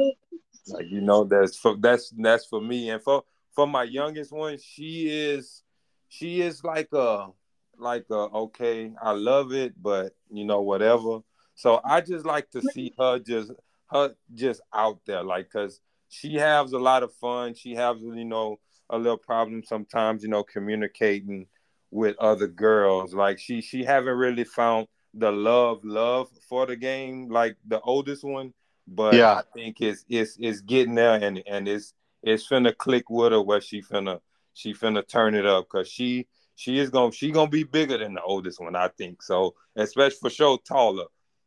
[0.66, 4.58] Like you know, that's for that's that's for me, and for for my youngest one,
[4.58, 5.62] she is
[6.08, 7.28] she is like a
[7.80, 11.20] like a okay, I love it, but you know whatever.
[11.54, 13.52] So I just like to see her just
[13.90, 17.54] her just out there, like because she has a lot of fun.
[17.54, 18.58] She has you know
[18.90, 21.46] a little problem sometimes, you know, communicating
[21.90, 23.14] with other girls.
[23.14, 28.24] Like she she haven't really found the love love for the game like the oldest
[28.24, 28.52] one,
[28.86, 29.34] but yeah.
[29.34, 33.42] I think it's it's it's getting there and and it's it's finna click with her
[33.42, 34.20] where she finna
[34.54, 36.26] she finna turn it up because she
[36.60, 39.22] she is gonna she gonna be bigger than the oldest one, I think.
[39.22, 41.06] So especially for sure taller.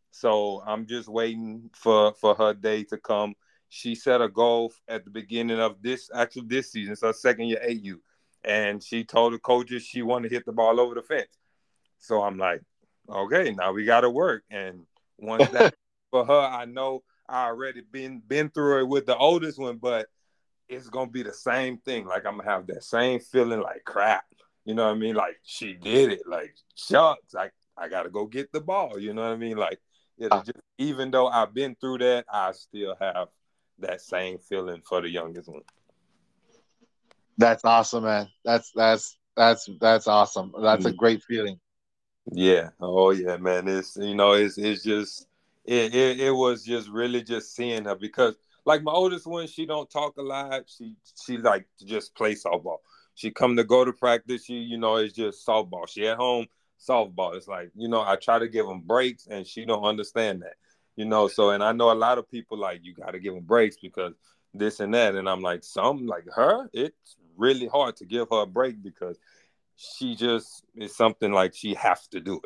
[0.09, 3.35] So I'm just waiting for for her day to come.
[3.69, 7.61] She set a goal at the beginning of this actually this season, so second year
[7.63, 7.97] 8U,
[8.43, 11.37] and she told the coaches she wanted to hit the ball over the fence.
[11.99, 12.61] So I'm like,
[13.07, 14.43] okay, now we got to work.
[14.49, 14.87] And
[15.19, 15.75] once that
[16.09, 20.07] for her, I know I already been been through it with the oldest one, but
[20.67, 22.07] it's gonna be the same thing.
[22.07, 24.23] Like I'm gonna have that same feeling like crap.
[24.65, 25.15] You know what I mean?
[25.15, 26.23] Like she did it.
[26.25, 28.99] Like shucks, I I gotta go get the ball.
[28.99, 29.57] You know what I mean?
[29.57, 29.79] Like
[30.19, 33.29] just, even though I've been through that, I still have
[33.79, 35.63] that same feeling for the youngest one.
[37.37, 38.29] That's awesome, man.
[38.45, 40.53] That's that's that's that's awesome.
[40.61, 40.97] That's a mm-hmm.
[40.97, 41.59] great feeling.
[42.31, 42.69] Yeah.
[42.79, 43.67] Oh yeah, man.
[43.67, 45.27] It's you know, it's it's just
[45.65, 48.35] it, it, it was just really just seeing her because
[48.65, 50.63] like my oldest one, she don't talk a lot.
[50.67, 50.95] She
[51.25, 52.77] she like to just play softball.
[53.15, 54.45] She come to go to practice.
[54.45, 55.87] She you know it's just softball.
[55.87, 56.47] She at home
[56.79, 57.35] softball.
[57.35, 60.55] It's like you know I try to give them breaks and she don't understand that.
[60.95, 63.33] You know so and I know a lot of people like you got to give
[63.33, 64.13] them breaks because
[64.53, 68.41] this and that and I'm like some like her it's really hard to give her
[68.43, 69.17] a break because
[69.75, 72.39] she just is something like she has to do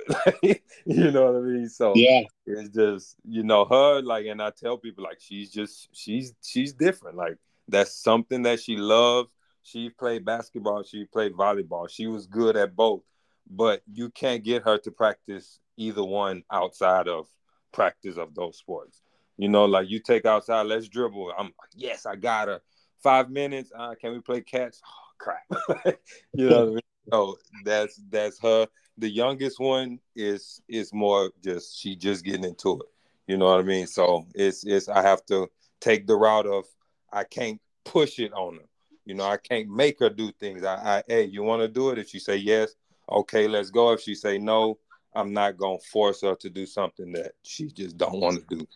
[0.43, 0.61] it.
[0.86, 1.70] you know what I mean?
[1.70, 5.89] So yeah, it's just you know her like, and I tell people like she's just
[5.91, 7.18] she's she's different.
[7.18, 7.38] Like
[7.68, 9.30] that's something that she loves.
[9.68, 10.84] She played basketball.
[10.84, 11.89] She played volleyball.
[11.89, 13.01] She was good at both,
[13.49, 17.28] but you can't get her to practice either one outside of
[17.74, 19.01] practice of those sports.
[19.36, 21.34] You know, like you take outside, let's dribble.
[21.38, 22.61] I'm yes, I got her.
[23.03, 23.72] Five minutes.
[23.78, 24.78] Uh, can we play catch?
[24.86, 25.97] Oh, crap.
[26.34, 26.80] you know, I mean?
[27.11, 28.68] So that's that's her.
[28.97, 32.88] The youngest one is is more just she just getting into it.
[33.28, 33.86] You know what I mean?
[33.86, 35.49] So it's it's I have to
[35.82, 36.63] take the route of
[37.11, 38.70] I can't push it on her.
[39.08, 40.66] You know, I can't make her do things.
[40.66, 41.97] I, I hey, you want to do it?
[41.97, 42.76] If she say yes,
[43.10, 43.93] okay, let's go.
[43.93, 44.80] If she say no,
[45.16, 48.68] I'm not gonna force her to do something that she just don't want to do.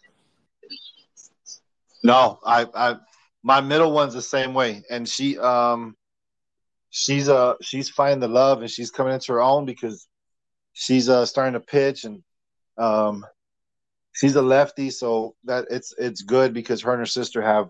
[2.05, 2.95] No, I, I,
[3.43, 5.97] my middle one's the same way, and she, um,
[6.91, 10.07] she's uh she's finding the love and she's coming into her own because
[10.73, 12.21] she's uh starting to pitch and
[12.77, 13.25] um
[14.13, 17.69] she's a lefty so that it's it's good because her and her sister have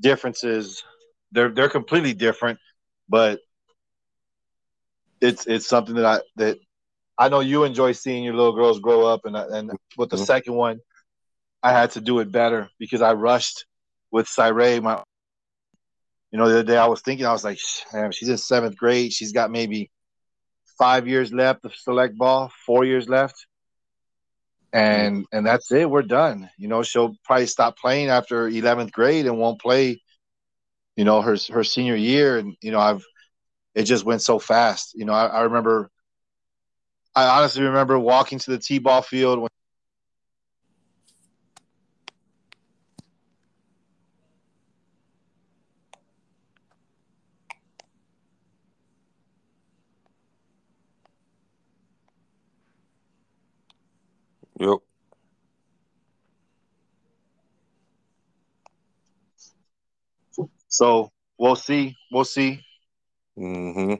[0.00, 0.82] differences
[1.32, 2.58] they're they're completely different
[3.08, 3.40] but
[5.20, 6.58] it's it's something that I that
[7.18, 10.24] I know you enjoy seeing your little girls grow up and and with the mm-hmm.
[10.24, 10.80] second one
[11.62, 13.66] I had to do it better because I rushed
[14.10, 15.02] with Cyree my
[16.30, 17.58] you know, the other day I was thinking, I was like,
[18.12, 19.12] she's in seventh grade.
[19.12, 19.90] She's got maybe
[20.78, 23.46] five years left of select ball, four years left.
[24.72, 25.90] And and that's it.
[25.90, 26.48] We're done.
[26.56, 30.00] You know, she'll probably stop playing after 11th grade and won't play,
[31.00, 32.36] you know, her her senior year.
[32.38, 33.02] And you know, I've
[33.74, 34.94] it just went so fast.
[34.94, 35.90] You know, I, I remember,
[37.14, 39.50] I honestly remember walking to the t-ball field when
[54.60, 54.78] Yep.
[60.70, 61.96] So we'll see.
[62.10, 62.64] We'll see.
[63.36, 63.94] Mm-hmm.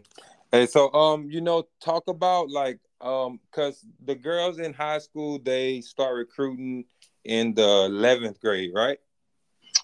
[0.51, 5.39] Hey, so um, you know, talk about like um, cause the girls in high school
[5.39, 6.85] they start recruiting
[7.25, 8.99] in the eleventh grade, right?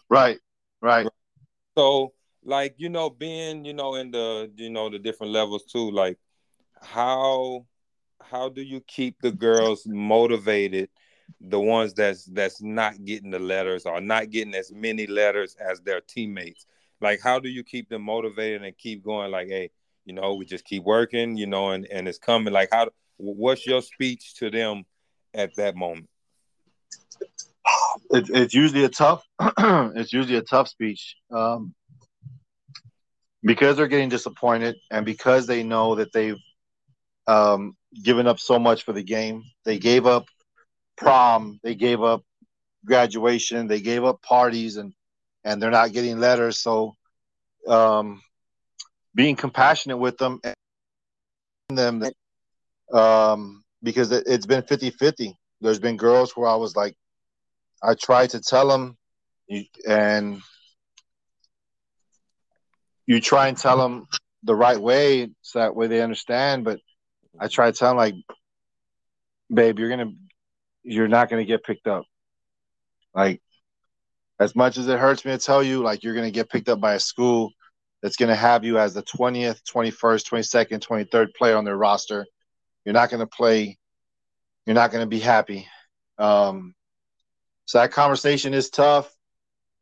[0.09, 0.39] Right.
[0.81, 1.09] Right.
[1.77, 2.13] So
[2.45, 6.19] like you know, being you know in the you know the different levels too, like
[6.81, 7.67] how
[8.23, 10.89] how do you keep the girls motivated
[11.41, 15.81] the ones that's that's not getting the letters or not getting as many letters as
[15.81, 16.67] their teammates
[17.01, 19.71] like how do you keep them motivated and keep going like hey
[20.05, 22.89] you know we just keep working you know and and it's coming like how
[23.19, 24.85] what's your speech to them
[25.35, 26.09] at that moment?
[28.11, 29.23] It, it's usually a tough.
[29.59, 31.75] it's usually a tough speech um,
[33.43, 36.39] because they're getting disappointed, and because they know that they've
[37.27, 39.43] um, given up so much for the game.
[39.65, 40.27] They gave up
[40.97, 41.59] prom.
[41.63, 42.23] They gave up
[42.85, 43.67] graduation.
[43.67, 44.93] They gave up parties, and
[45.47, 46.61] and they're not getting letters.
[46.61, 46.97] So,
[47.69, 48.21] um,
[49.15, 52.03] being compassionate with them and them
[52.93, 55.35] um, because it, has been 50 50.
[55.61, 56.95] There's been girls where I was like,
[57.83, 58.97] I tried to tell them,
[59.89, 60.43] and
[63.07, 64.07] you try and tell them
[64.43, 66.65] the right way so that way they understand.
[66.65, 66.81] But
[67.39, 68.15] I try to tell them, like,
[69.53, 70.13] babe, you're gonna,
[70.83, 72.05] you're not gonna get picked up.
[73.15, 73.41] Like,
[74.39, 76.81] as much as it hurts me to tell you, like, you're gonna get picked up
[76.81, 77.53] by a school
[78.03, 82.27] that's gonna have you as the 20th, 21st, 22nd, 23rd player on their roster
[82.87, 83.77] you're not going to play.
[84.65, 85.69] You're not going to be happy.
[86.19, 86.75] Um,
[87.67, 89.13] so that conversation is tough.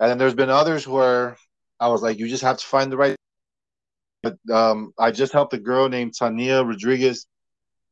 [0.01, 1.37] And then there's been others where
[1.79, 3.15] I was like, you just have to find the right.
[4.23, 7.27] But um, I just helped a girl named Tania Rodriguez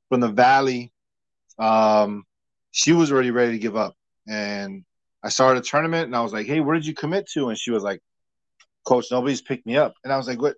[0.08, 0.92] from the Valley.
[1.58, 2.24] Um,
[2.70, 3.94] she was already ready to give up,
[4.26, 4.82] and
[5.24, 7.58] I started a tournament, and I was like, "Hey, where did you commit to?" And
[7.58, 8.00] she was like,
[8.84, 10.56] "Coach, nobody's picked me up." And I was like, "What?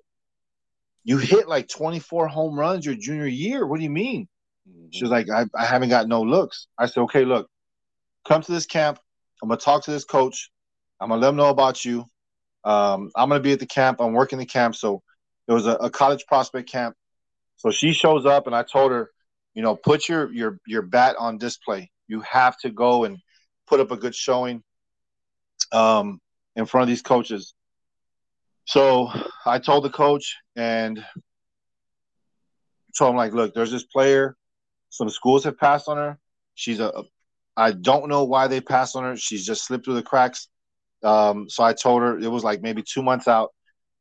[1.04, 3.66] You hit like 24 home runs your junior year?
[3.66, 4.28] What do you mean?"
[4.68, 4.88] Mm-hmm.
[4.92, 6.68] She was like, I, I haven't got no looks.
[6.78, 7.48] I said, okay, look,
[8.26, 8.98] come to this camp.
[9.42, 10.50] I'm gonna talk to this coach.
[11.00, 12.06] I'm gonna let him know about you.
[12.64, 14.00] Um, I'm gonna be at the camp.
[14.00, 14.74] I'm working the camp.
[14.74, 15.02] So
[15.46, 16.96] there was a, a college prospect camp.
[17.56, 19.10] So she shows up, and I told her,
[19.52, 21.90] you know, put your your your bat on display.
[22.08, 23.18] You have to go and
[23.66, 24.62] put up a good showing
[25.72, 26.20] um,
[26.56, 27.54] in front of these coaches.
[28.66, 29.10] So
[29.44, 31.04] I told the coach and
[32.96, 34.36] told him like, look, there's this player
[34.94, 36.18] some schools have passed on her.
[36.54, 37.02] She's a,
[37.56, 39.16] I don't know why they passed on her.
[39.16, 40.46] She's just slipped through the cracks.
[41.02, 43.52] Um, so I told her it was like maybe two months out,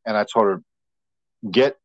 [0.05, 0.61] and I told her
[1.49, 1.77] get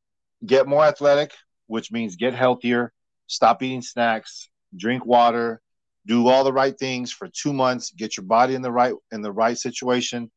[0.45, 1.33] get more athletic,
[1.69, 2.93] which means get healthier,
[3.29, 5.63] stop eating snacks, drink water,
[6.09, 9.21] do all the right things for two months, get your body in the right in
[9.21, 10.31] the right situation,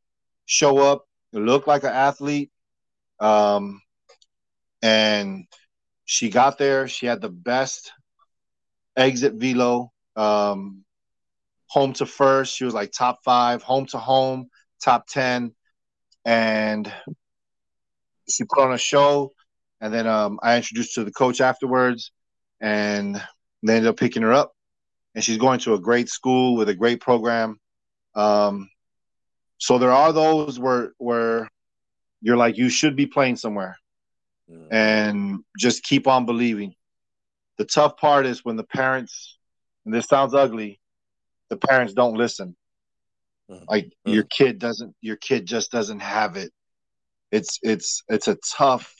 [0.45, 2.51] show up, look like an athlete.
[3.19, 3.81] Um,
[4.81, 5.45] and
[6.05, 6.87] she got there.
[6.87, 7.93] She had the best
[8.97, 10.83] exit velo, um,
[11.67, 12.55] home to first.
[12.55, 14.49] She was like top five, home to home,
[14.83, 15.53] top 10.
[16.25, 16.91] And
[18.29, 19.31] she put on a show.
[19.79, 22.11] And then um, I introduced to the coach afterwards.
[22.59, 23.15] And
[23.63, 24.51] they ended up picking her up.
[25.13, 27.59] And she's going to a great school with a great program.
[28.15, 28.69] Um,
[29.57, 31.49] so there are those where where
[32.21, 33.77] you're like you should be playing somewhere,
[34.49, 34.67] mm.
[34.71, 36.75] and just keep on believing.
[37.57, 39.37] The tough part is when the parents,
[39.85, 40.79] and this sounds ugly,
[41.49, 42.55] the parents don't listen.
[43.49, 43.65] Mm-hmm.
[43.69, 44.13] Like mm-hmm.
[44.13, 46.51] your kid doesn't, your kid just doesn't have it.
[47.31, 48.93] It's it's it's a tough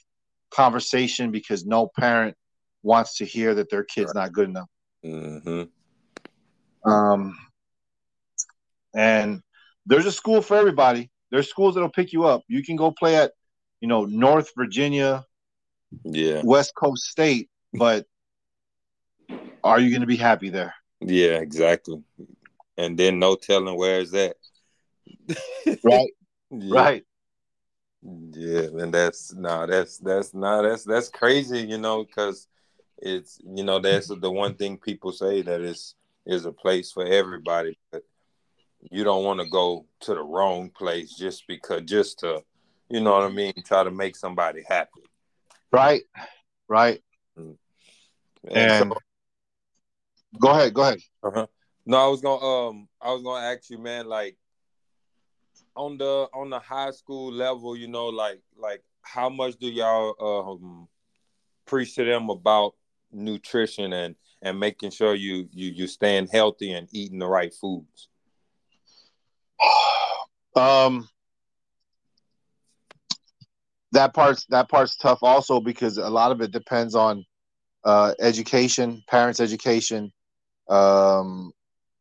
[0.51, 2.35] conversation because no parent
[2.83, 4.23] wants to hear that their kid's right.
[4.23, 4.69] not good enough.
[5.03, 5.63] Mm-hmm.
[6.85, 7.37] Um,
[8.93, 9.41] and
[9.85, 11.09] there's a school for everybody.
[11.31, 12.43] There's schools that'll pick you up.
[12.47, 13.31] You can go play at,
[13.79, 15.25] you know, North Virginia,
[16.03, 18.05] yeah, West Coast State, but
[19.63, 20.73] are you going to be happy there?
[20.99, 22.03] Yeah, exactly.
[22.77, 24.35] And then no telling where is that.
[25.83, 26.11] right.
[26.51, 26.81] Yeah.
[26.81, 27.03] Right.
[28.03, 32.47] Yeah, and that's no, nah, that's that's not nah, that's that's crazy, you know, because
[32.97, 35.93] it's you know that's the one thing people say that is
[36.25, 38.03] is a place for everybody, but
[38.89, 42.43] you don't want to go to the wrong place just because just to
[42.89, 45.01] you know what I mean, try to make somebody happy.
[45.71, 46.03] Right.
[46.67, 47.01] Right.
[47.39, 47.55] Mm.
[48.49, 48.97] And, and so,
[50.39, 50.73] Go ahead.
[50.73, 50.99] Go ahead.
[51.23, 51.47] Uh-huh.
[51.85, 54.37] No, I was gonna um I was gonna ask you, man, like
[55.75, 60.15] on the on the high school level, you know, like like how much do y'all
[60.19, 60.87] um
[61.65, 62.75] preach to them about
[63.11, 68.09] nutrition and and making sure you you you staying healthy and eating the right foods?
[70.55, 71.07] Um
[73.91, 77.25] that part's that part's tough also because a lot of it depends on
[77.83, 80.11] uh, education, parents' education,
[80.69, 81.51] um,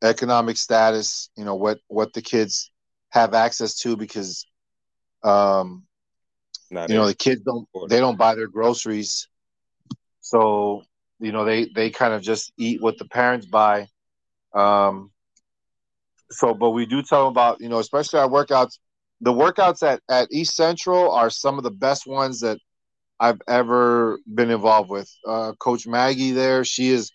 [0.03, 2.71] economic status, you know, what, what the kids
[3.11, 4.47] have access to because,
[5.23, 5.85] um,
[6.71, 9.29] Not you know, the kids don't, they don't buy their groceries.
[10.21, 10.83] So,
[11.21, 13.87] you know, they, they kind of just eat what the parents buy.
[14.55, 15.11] Um,
[16.31, 18.79] so, but we do tell them about, you know, especially our workouts.
[19.21, 22.59] The workouts at, at East Central are some of the best ones that
[23.19, 25.11] I've ever been involved with.
[25.27, 27.13] Uh, Coach Maggie there, she is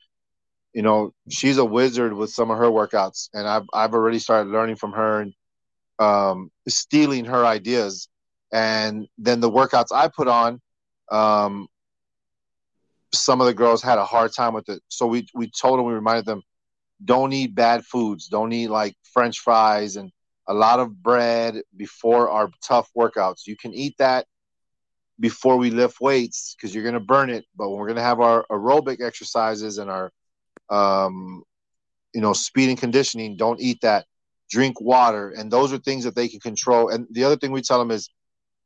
[0.76, 4.52] you know, she's a wizard with some of her workouts, and I've I've already started
[4.52, 5.34] learning from her and
[6.00, 8.10] um, stealing her ideas.
[8.52, 10.60] And then the workouts I put on,
[11.10, 11.68] um,
[13.14, 14.82] some of the girls had a hard time with it.
[14.90, 16.42] So we we told them we reminded them,
[17.04, 20.12] don't eat bad foods, don't eat like French fries and
[20.48, 23.48] a lot of bread before our tough workouts.
[23.48, 24.28] You can eat that
[25.20, 27.46] before we lift weights because you're going to burn it.
[27.56, 30.12] But when we're going to have our aerobic exercises and our,
[30.70, 31.44] um,
[32.14, 34.06] you know, speed and conditioning, don't eat that.
[34.48, 36.90] Drink water, and those are things that they can control.
[36.90, 38.10] And the other thing we tell them is,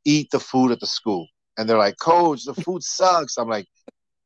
[0.04, 1.26] eat the food at the school.
[1.56, 3.38] And they're like, Coach, the food sucks.
[3.38, 3.66] I'm like,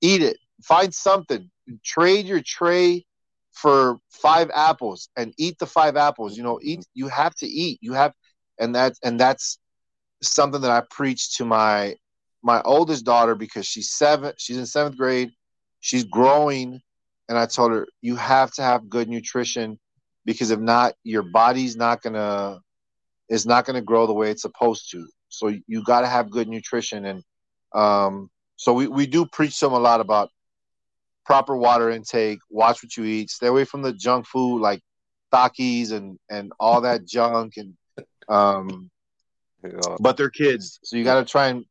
[0.05, 0.39] eat it.
[0.63, 1.51] Find something.
[1.85, 3.05] Trade your tray
[3.53, 6.37] for five apples and eat the five apples.
[6.37, 6.85] You know, eat.
[6.95, 7.79] You have to eat.
[7.81, 8.13] You have,
[8.59, 9.59] and that's and that's
[10.23, 11.97] something that I preach to my
[12.43, 14.33] my oldest daughter because she's seven.
[14.39, 15.31] She's in seventh grade.
[15.81, 16.81] She's growing,
[17.29, 19.79] and I told her you have to have good nutrition
[20.27, 22.61] because if not, your body's not gonna
[23.31, 25.07] is not gonna grow the way it's supposed to.
[25.29, 27.23] So you got to have good nutrition, and
[27.75, 30.31] um, so we we do preach them a lot about
[31.25, 34.81] proper water intake, watch what you eat, stay away from the junk food like
[35.33, 37.75] Takis and and all that junk and
[38.29, 38.91] um
[39.63, 39.97] yeah.
[40.01, 41.65] but they're kids, so you got to try and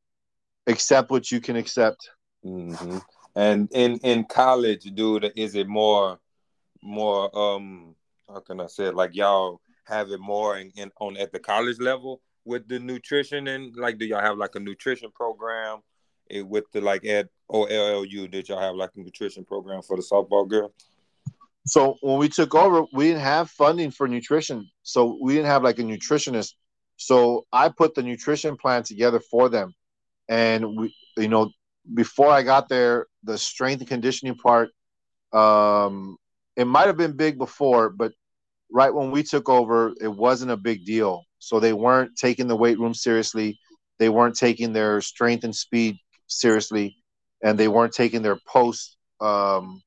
[0.65, 2.09] accept what you can accept.
[2.43, 2.97] Mm-hmm.
[3.36, 6.19] And in in college, dude, is it more
[6.81, 7.95] more um
[8.27, 8.95] how can I say it?
[8.95, 13.47] like y'all have it more in, in on at the college level with the nutrition
[13.47, 15.79] and like do y'all have like a nutrition program
[16.34, 20.03] it, with the like at OLLU, did y'all have like a nutrition program for the
[20.03, 20.73] softball girl?
[21.65, 24.69] So when we took over, we didn't have funding for nutrition.
[24.81, 26.53] So we didn't have like a nutritionist.
[26.97, 29.73] So I put the nutrition plan together for them.
[30.27, 31.51] And we, you know,
[31.93, 34.69] before I got there, the strength and conditioning part,
[35.31, 36.17] um,
[36.55, 38.13] it might have been big before, but
[38.71, 41.23] right when we took over, it wasn't a big deal.
[41.39, 43.59] So they weren't taking the weight room seriously.
[43.99, 45.97] They weren't taking their strength and speed
[46.28, 46.97] seriously,
[47.43, 49.82] and they weren't taking their post um,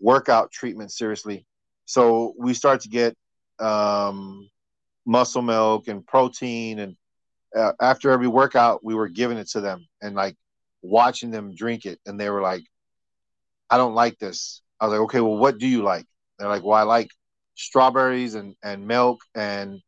[0.00, 1.46] workout treatment seriously.
[1.84, 3.16] So we start to get
[3.58, 4.48] um,
[5.06, 6.96] muscle milk and protein, and
[7.56, 10.36] uh, after every workout, we were giving it to them and like
[10.82, 12.62] watching them drink it, and they were like,
[13.70, 16.06] "I don't like this." I was like, "Okay, well, what do you like?"
[16.38, 17.10] They're like, "Well, I like
[17.54, 19.80] strawberries and and milk and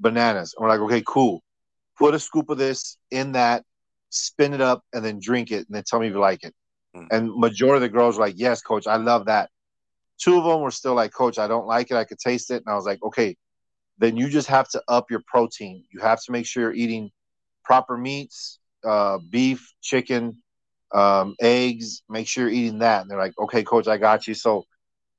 [0.00, 1.42] bananas." And we're like, "Okay, cool.
[1.98, 3.64] Put a scoop of this in that
[4.10, 6.54] spin it up, and then drink it, and then tell me if you like it.
[6.94, 7.08] Mm.
[7.10, 9.50] And majority of the girls were like, "Yes, coach, I love that."
[10.18, 11.96] Two of them were still like, "Coach, I don't like it.
[11.96, 13.36] I could taste it." And I was like, "Okay,
[13.98, 15.84] then you just have to up your protein.
[15.92, 17.10] You have to make sure you're eating
[17.64, 20.42] proper meats, uh, beef, chicken,
[20.92, 22.02] um, eggs.
[22.08, 24.64] Make sure you're eating that." And they're like, "Okay, coach, I got you." So,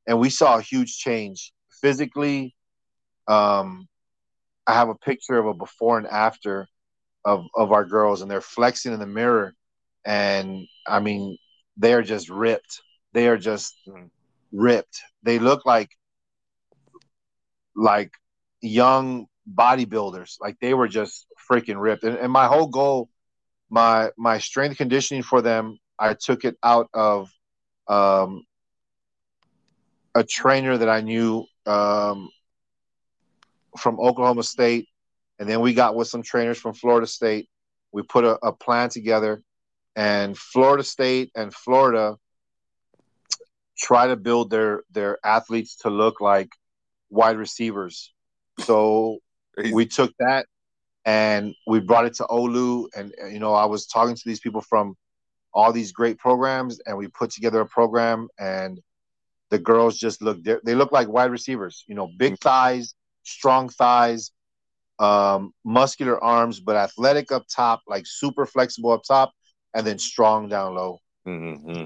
[0.07, 2.55] and we saw a huge change physically.
[3.27, 3.87] Um,
[4.65, 6.67] I have a picture of a before and after
[7.27, 9.53] of of our girls, and they're flexing in the mirror,
[10.05, 11.37] and I mean,
[11.75, 12.81] they are just ripped.
[13.13, 13.75] They are just
[14.53, 15.01] ripped.
[15.23, 15.89] They look like
[17.75, 18.11] like
[18.61, 20.37] young bodybuilders.
[20.39, 22.05] Like they were just freaking ripped.
[22.05, 23.09] And, and my whole goal,
[23.69, 27.29] my my strength conditioning for them, I took it out of
[27.89, 28.43] um,
[30.15, 32.29] a trainer that I knew um,
[33.77, 34.87] from Oklahoma State
[35.39, 37.49] and then we got with some trainers from Florida State.
[37.91, 39.41] We put a, a plan together,
[39.95, 42.17] and Florida State and Florida
[43.77, 46.49] try to build their their athletes to look like
[47.09, 48.13] wide receivers.
[48.59, 49.19] So
[49.71, 50.47] we took that
[51.05, 52.89] and we brought it to OLLU.
[52.95, 54.95] And you know, I was talking to these people from
[55.53, 58.27] all these great programs, and we put together a program.
[58.37, 58.79] And
[59.49, 61.83] the girls just look they look like wide receivers.
[61.87, 62.47] You know, big mm-hmm.
[62.47, 62.93] thighs,
[63.23, 64.31] strong thighs,
[64.99, 69.33] um, muscular arms, but athletic up top, like super flexible up top,
[69.73, 70.99] and then strong down low.
[71.27, 71.85] Mm-hmm.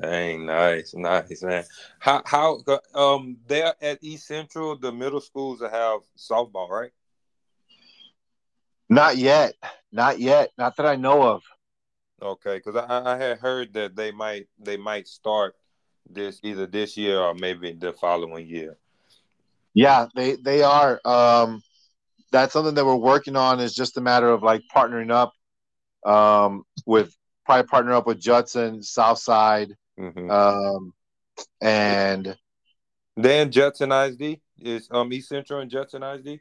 [0.00, 1.64] Dang, nice, nice, man.
[1.98, 2.62] How how
[2.94, 6.92] um there at East Central, the middle schools that have softball, right?
[8.88, 9.54] Not yet,
[9.90, 11.42] not yet, not that I know of.
[12.22, 15.56] Okay, because I, I had heard that they might they might start
[16.08, 18.78] this either this year or maybe the following year.
[19.74, 21.00] Yeah, they they are.
[21.04, 21.62] Um,
[22.32, 23.60] that's something that we're working on.
[23.60, 25.32] Is just a matter of like partnering up
[26.04, 27.14] um, with
[27.44, 30.30] probably partner up with Judson, Southside, mm-hmm.
[30.30, 30.92] um,
[31.60, 32.36] and
[33.16, 36.40] then Judson ISD is um East Central and Judson ISD.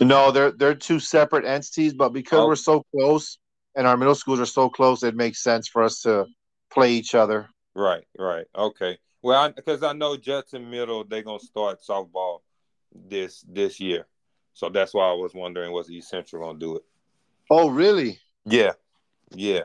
[0.00, 2.46] No, they're they're two separate entities, but because oh.
[2.46, 3.38] we're so close
[3.74, 6.26] and our middle schools are so close, it makes sense for us to
[6.72, 7.48] play each other.
[7.74, 8.98] Right, right, okay.
[9.22, 12.38] Well, because I, I, know Judson Middle they're gonna start softball
[12.92, 14.06] this this year,
[14.52, 16.82] so that's why I was wondering was East Central gonna do it.
[17.50, 18.18] Oh, really?
[18.44, 18.72] Yeah,
[19.34, 19.62] yeah.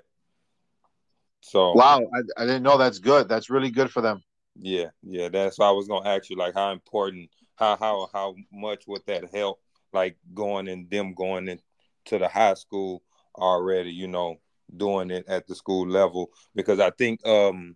[1.41, 3.29] So wow, I, I didn't know that's good.
[3.29, 4.23] That's really good for them.
[4.57, 5.29] Yeah, yeah.
[5.29, 9.05] That's why I was gonna ask you, like, how important, how how how much would
[9.05, 9.59] that help,
[9.93, 13.03] like going and them going into the high school
[13.37, 14.37] already, you know,
[14.75, 17.75] doing it at the school level because I think um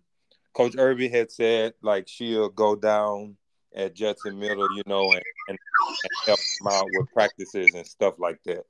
[0.52, 3.36] Coach Irby had said like she'll go down
[3.74, 5.58] at Judson Middle, you know, and, and,
[5.88, 8.64] and help out with practices and stuff like that.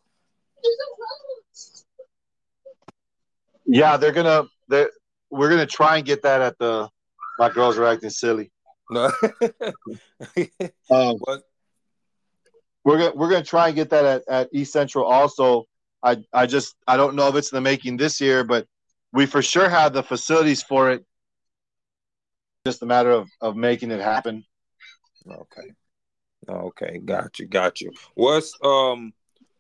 [3.66, 4.86] Yeah, they're gonna they
[5.30, 6.88] we're gonna try and get that at the
[7.38, 8.50] my girls are acting silly.
[8.90, 9.04] No.
[10.90, 11.42] um, what?
[12.84, 15.66] We're gonna we're gonna try and get that at, at East Central also.
[16.02, 18.66] I I just I don't know if it's in the making this year, but
[19.12, 21.04] we for sure have the facilities for it.
[22.66, 24.44] Just a matter of of making it happen.
[25.26, 25.70] Okay.
[26.48, 27.92] Okay, got you, got you.
[28.14, 29.12] What's um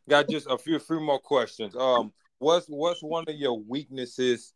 [0.08, 1.76] got just a few few more questions.
[1.76, 4.54] Um what's what's one of your weaknesses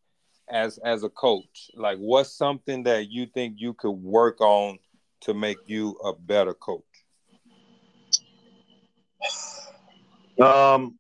[0.48, 1.70] as as a coach?
[1.74, 4.78] Like what's something that you think you could work on
[5.22, 6.82] to make you a better coach?
[10.40, 10.98] Um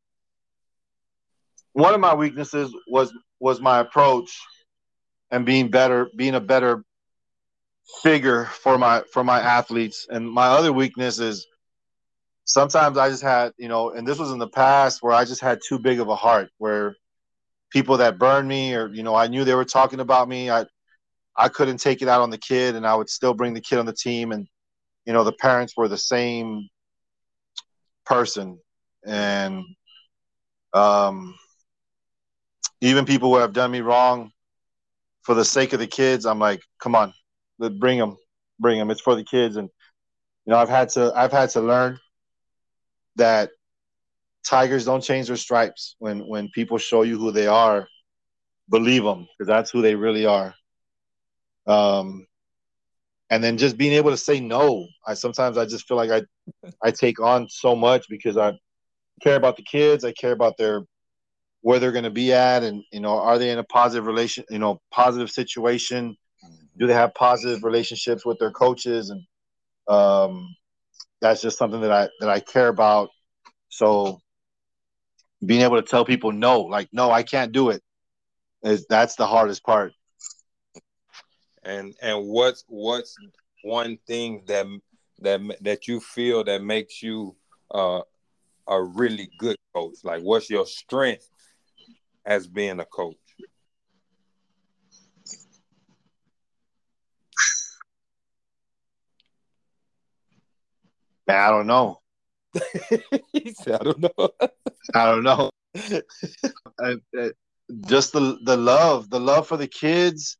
[1.72, 4.40] one of my weaknesses was was my approach
[5.30, 6.84] and being better being a better
[8.02, 10.06] figure for my for my athletes.
[10.08, 11.46] And my other weakness is
[12.44, 15.40] sometimes i just had you know and this was in the past where i just
[15.40, 16.94] had too big of a heart where
[17.70, 20.50] people that burned me or you know i knew they were talking about me.
[20.50, 20.66] I
[21.36, 23.78] i couldn't take it out on the kid and i would still bring the kid
[23.78, 24.30] on the team.
[24.32, 24.46] And
[25.06, 26.68] you know the parents were the same
[28.06, 28.58] person.
[29.06, 29.64] And
[30.72, 31.34] um
[32.80, 34.30] even people who have done me wrong
[35.22, 37.12] for the sake of the kids i'm like come on
[37.70, 38.16] bring them
[38.60, 39.56] bring them it's for the kids.
[39.56, 39.68] And
[40.46, 41.98] you know i've had to i've had to learn
[43.16, 43.50] that
[44.44, 45.96] tigers don't change their stripes.
[45.98, 47.88] When when people show you who they are
[48.70, 50.54] believe them because that's who they really are.
[51.66, 52.26] Um
[53.30, 56.22] and then just being able to say no i sometimes i just feel like i
[56.82, 58.52] i take on so much because i
[59.22, 60.04] care about the kids.
[60.04, 60.82] I care about their
[61.62, 62.62] where they're going to be at.
[62.62, 66.16] And you know are they in a positive relation you know positive situation
[66.78, 69.10] do they have positive relationships with their coaches?
[69.10, 69.22] And
[69.88, 70.54] um,
[71.20, 73.10] that's just something that i that i care about.
[73.68, 74.20] So
[75.44, 77.82] being able to tell people no like no i can't do it
[78.62, 79.92] is that's the hardest part.
[81.62, 83.16] And and what's what's
[83.62, 84.66] one thing that
[85.20, 87.36] that that you feel that makes you
[87.72, 88.00] uh,
[88.66, 89.96] a really good coach?
[90.02, 91.28] Like what's your strength
[92.26, 93.16] as being a coach?
[101.28, 102.00] I don't know.
[103.32, 104.30] he said, "I don't know.
[104.94, 105.50] I don't know."
[106.80, 107.30] I, I,
[107.86, 110.36] just the the love, the love for the kids,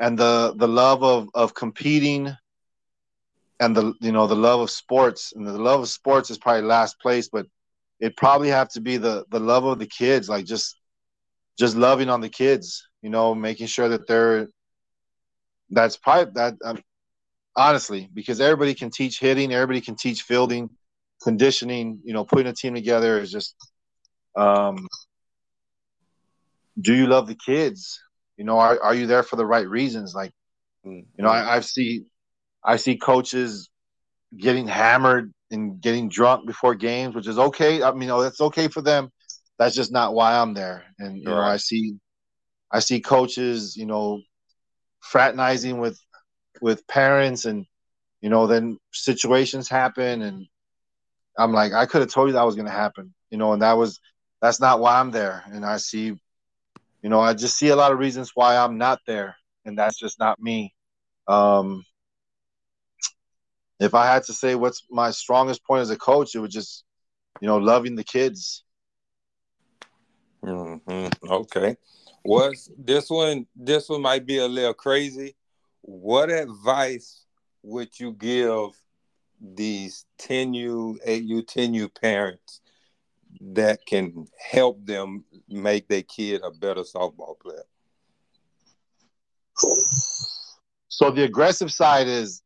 [0.00, 2.34] and the the love of of competing,
[3.60, 6.62] and the you know the love of sports, and the love of sports is probably
[6.62, 7.46] last place, but
[8.00, 10.78] it probably have to be the the love of the kids, like just
[11.58, 14.48] just loving on the kids, you know, making sure that they're
[15.70, 16.82] that's probably that um,
[17.56, 20.70] honestly because everybody can teach hitting, everybody can teach fielding,
[21.22, 23.54] conditioning, you know, putting a team together is just
[24.36, 24.86] um
[26.80, 28.00] do you love the kids?
[28.36, 30.12] You know, are, are you there for the right reasons?
[30.12, 30.32] Like,
[30.84, 31.06] mm-hmm.
[31.16, 32.04] you know, I, I see
[32.64, 33.70] I see coaches
[34.36, 37.82] getting hammered and getting drunk before games, which is okay.
[37.82, 39.10] I mean, know, that's okay for them
[39.58, 40.84] that's just not why I'm there.
[40.98, 41.34] And you right.
[41.34, 41.96] know, I see
[42.70, 44.20] I see coaches, you know,
[45.00, 45.98] fraternizing with
[46.64, 47.66] with parents and
[48.22, 50.46] you know, then situations happen and
[51.38, 53.74] I'm like, I could have told you that was gonna happen, you know, and that
[53.74, 54.00] was
[54.40, 55.44] that's not why I'm there.
[55.52, 56.06] And I see,
[57.02, 59.36] you know, I just see a lot of reasons why I'm not there,
[59.66, 60.74] and that's just not me.
[61.28, 61.84] Um
[63.78, 66.84] if I had to say what's my strongest point as a coach, it would just,
[67.42, 68.64] you know, loving the kids
[70.44, 71.32] Mm-hmm.
[71.32, 71.76] Okay.
[72.22, 73.46] What's this one?
[73.56, 75.36] This one might be a little crazy.
[75.86, 77.26] What advice
[77.62, 78.70] would you give
[79.38, 82.62] these 10U, 8U, 10U parents
[83.52, 87.64] that can help them make their kid a better softball player?
[90.88, 92.40] So the aggressive side is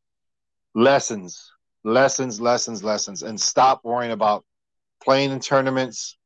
[0.74, 1.52] lessons,
[1.84, 4.44] lessons, lessons, lessons, and stop worrying about
[5.00, 6.16] playing in tournaments,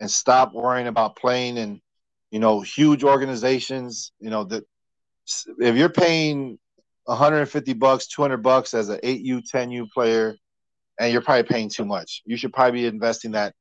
[0.00, 1.80] and stop worrying about playing in,
[2.32, 4.10] you know, huge organizations.
[4.18, 4.64] You know that
[5.58, 6.58] if you're paying
[7.04, 10.36] 150 bucks, 200 bucks as an 8U, 10U player,
[11.00, 12.22] and you're probably paying too much.
[12.26, 13.54] You should probably be investing that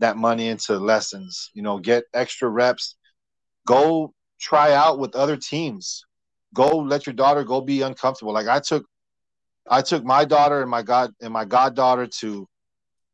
[0.00, 1.50] that money into lessons.
[1.54, 2.96] You know, get extra reps.
[3.66, 6.04] Go try out with other teams.
[6.54, 8.32] Go let your daughter go be uncomfortable.
[8.32, 8.86] Like I took
[9.68, 12.48] I took my daughter and my god and my goddaughter to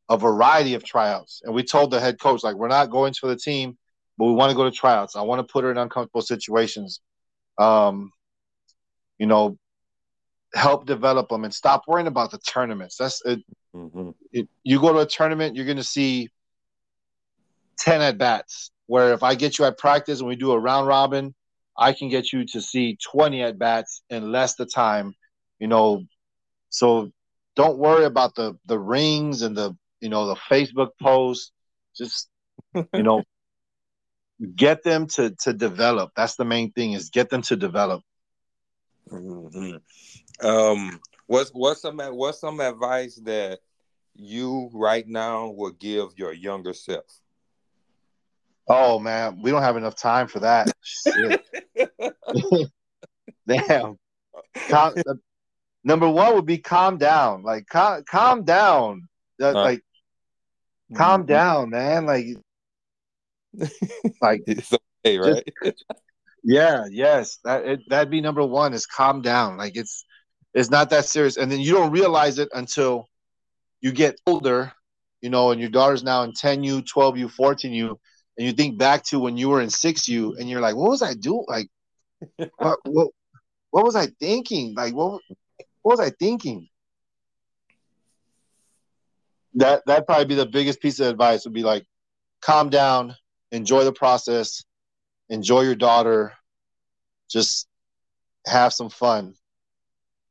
[0.08, 1.42] a variety of tryouts.
[1.44, 3.76] And we told the head coach, like, we're not going for the team,
[4.18, 5.16] but we want to go to tryouts.
[5.16, 7.00] I want to put her in uncomfortable situations.
[7.58, 8.12] Um,
[9.18, 9.58] you know,
[10.54, 12.96] help develop them and stop worrying about the tournaments.
[12.96, 13.40] That's it.
[13.74, 14.10] Mm-hmm.
[14.32, 16.28] it you go to a tournament, you're going to see
[17.78, 18.70] 10 at bats.
[18.86, 21.34] Where if I get you at practice and we do a round robin,
[21.76, 25.14] I can get you to see 20 at bats in less the time,
[25.58, 26.04] you know.
[26.68, 27.10] So
[27.56, 31.50] don't worry about the the rings and the you know the Facebook posts.
[31.96, 32.28] Just
[32.74, 33.22] you know,
[34.44, 36.12] get them to to develop.
[36.16, 38.02] That's the main thing is get them to develop.
[39.10, 40.46] Mm-hmm.
[40.46, 43.60] Um, what's what's some what's some advice that
[44.14, 47.04] you right now would give your younger self?
[48.66, 50.70] Oh man, we don't have enough time for that.
[53.46, 53.98] Damn.
[54.68, 54.94] Calm,
[55.82, 57.42] number one would be calm down.
[57.42, 59.08] Like calm, calm down.
[59.40, 59.82] Uh, like
[60.94, 61.28] calm mm-hmm.
[61.28, 62.06] down, man.
[62.06, 62.26] Like
[64.20, 64.72] like it's
[65.04, 65.44] okay, right?
[65.62, 65.84] Just,
[66.44, 67.38] yeah, yes.
[67.44, 69.56] That it, that'd be number one is calm down.
[69.56, 70.04] Like it's
[70.54, 71.36] it's not that serious.
[71.36, 73.08] And then you don't realize it until
[73.80, 74.72] you get older,
[75.20, 77.96] you know, and your daughter's now in 10U, 12U, 14U,
[78.38, 81.02] and you think back to when you were in 6U and you're like, what was
[81.02, 81.44] I doing?
[81.48, 81.68] Like
[82.58, 83.08] what, what
[83.70, 84.74] what was I thinking?
[84.74, 85.20] Like what
[85.82, 86.68] what was I thinking?
[89.54, 91.84] That that'd probably be the biggest piece of advice would be like
[92.40, 93.14] calm down,
[93.54, 94.64] enjoy the process,
[95.28, 96.32] enjoy your daughter,
[97.30, 97.68] just
[98.46, 99.34] have some fun.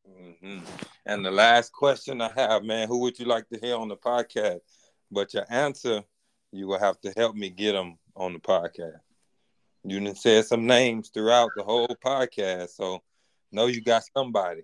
[0.08, 0.60] Mm-hmm.
[1.06, 3.95] And the last question I have, man, who would you like to hear on the
[3.95, 4.60] podcast?
[5.10, 6.04] But your answer,
[6.52, 9.00] you will have to help me get them on the podcast.
[9.86, 13.02] You didn't say some names throughout the whole podcast, so
[13.52, 14.62] know you got somebody.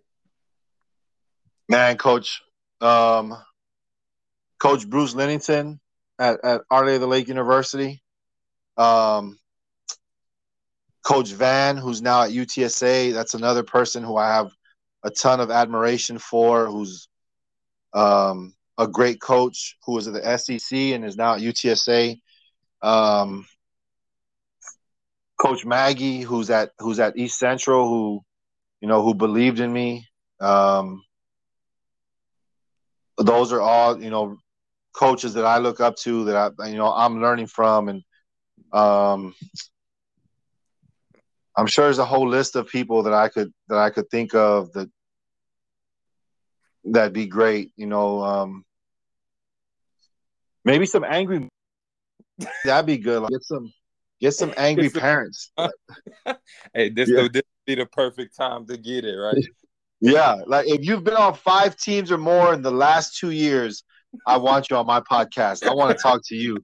[1.68, 2.42] Man, Coach,
[2.82, 3.38] um,
[4.60, 5.80] Coach Bruce Lennington
[6.18, 8.02] at, at Our of the Lake University.
[8.80, 9.38] Um,
[11.04, 14.52] Coach Van, who's now at UTSA, that's another person who I have
[15.04, 17.08] a ton of admiration for, who's
[17.94, 22.20] um, a great coach who was at the SEC and is now at UTSA.
[22.82, 23.46] Um,
[25.40, 28.22] coach Maggie, who's at who's at East Central, who
[28.82, 30.08] you know who believed in me.
[30.40, 31.04] Um,
[33.18, 34.38] those are all you know
[34.94, 38.04] coaches that I look up to that I you know I'm learning from, and
[38.74, 39.34] um,
[41.56, 44.34] I'm sure there's a whole list of people that I could that I could think
[44.34, 44.90] of that
[46.86, 47.72] that'd be great.
[47.76, 48.66] You know, um,
[50.64, 51.50] maybe some angry.
[52.64, 53.22] That'd be good.
[53.24, 53.74] Like, get some
[54.22, 55.52] get some angry parents.
[56.74, 57.24] hey, this yeah.
[57.24, 59.36] would be the perfect time to get it right.
[60.02, 63.84] Yeah, like if you've been on five teams or more in the last two years,
[64.26, 65.68] I want you on my podcast.
[65.68, 66.64] I want to talk to you.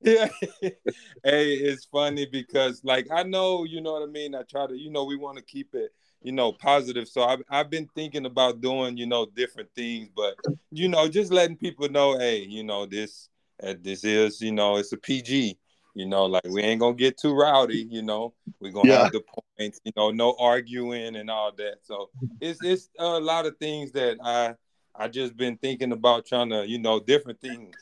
[0.00, 0.28] yeah.
[0.62, 4.34] hey, it's funny because like I know, you know what I mean.
[4.34, 5.90] I try to, you know, we want to keep it,
[6.22, 7.08] you know, positive.
[7.08, 10.36] So I've I've been thinking about doing, you know, different things, but
[10.70, 13.28] you know, just letting people know, hey, you know, this
[13.62, 15.58] uh, this is, you know, it's a PG.
[15.94, 17.88] You know, like we ain't gonna get too rowdy.
[17.90, 19.02] You know, we're gonna yeah.
[19.04, 19.22] have the
[19.58, 19.80] points.
[19.84, 21.78] You know, no arguing and all that.
[21.82, 22.10] So
[22.40, 24.54] it's it's a lot of things that I
[24.98, 27.74] I just been thinking about trying to, you know, different things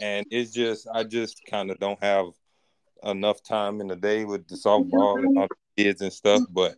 [0.00, 2.26] and it's just I just kind of don't have
[3.02, 6.42] enough time in the day with the softball and all the kids and stuff.
[6.50, 6.76] But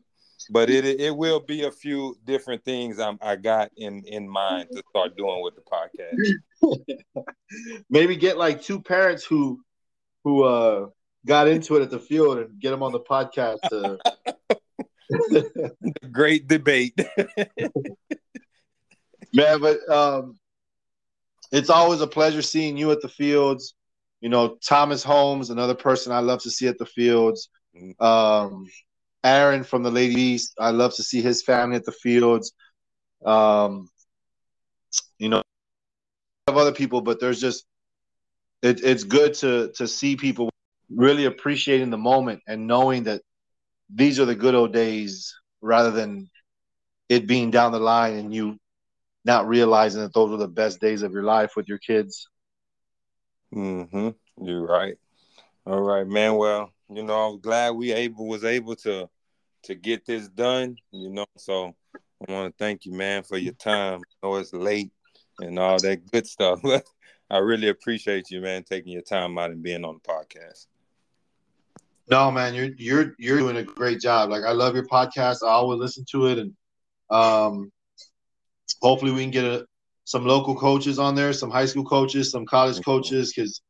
[0.51, 4.69] but it it will be a few different things I'm, I got in in mind
[4.73, 6.85] to start doing with the podcast.
[7.90, 9.60] Maybe get like two parents who
[10.24, 10.86] who uh
[11.27, 13.59] got into it at the field and get them on the podcast.
[13.70, 13.98] To...
[16.12, 16.98] Great debate.
[19.32, 20.38] Man, but um
[21.52, 23.74] it's always a pleasure seeing you at the fields.
[24.20, 27.48] You know, Thomas Holmes, another person I love to see at the fields.
[28.00, 28.66] Um,
[29.24, 32.52] Aaron from the Lady East, I love to see his family at the fields.
[33.24, 33.88] Um,
[35.18, 35.42] you know,
[36.48, 37.64] of other people, but there's just
[38.62, 40.50] it, it's good to to see people
[40.90, 43.22] really appreciating the moment and knowing that
[43.94, 46.28] these are the good old days rather than
[47.09, 48.59] it being down the line and you
[49.28, 52.30] not realizing that those were the best days of your life with your kids.
[53.55, 54.09] Mm-hmm.
[54.42, 54.94] You're right.
[55.66, 56.36] All right, man.
[56.36, 59.06] Well, you know, I'm glad we able was able to
[59.64, 60.76] to get this done.
[60.92, 64.00] You know, so I want to thank you, man, for your time.
[64.00, 64.92] I know it's late
[65.40, 66.60] and all that good stuff.
[67.30, 70.68] I really appreciate you, man, taking your time out and being on the podcast.
[72.10, 74.30] No, man, you're you're you're doing a great job.
[74.30, 75.42] Like I love your podcast.
[75.42, 76.55] I always listen to it, and
[77.10, 77.70] um,
[78.80, 79.66] hopefully we can get a,
[80.05, 83.60] some local coaches on there, some high school coaches, some college coaches, because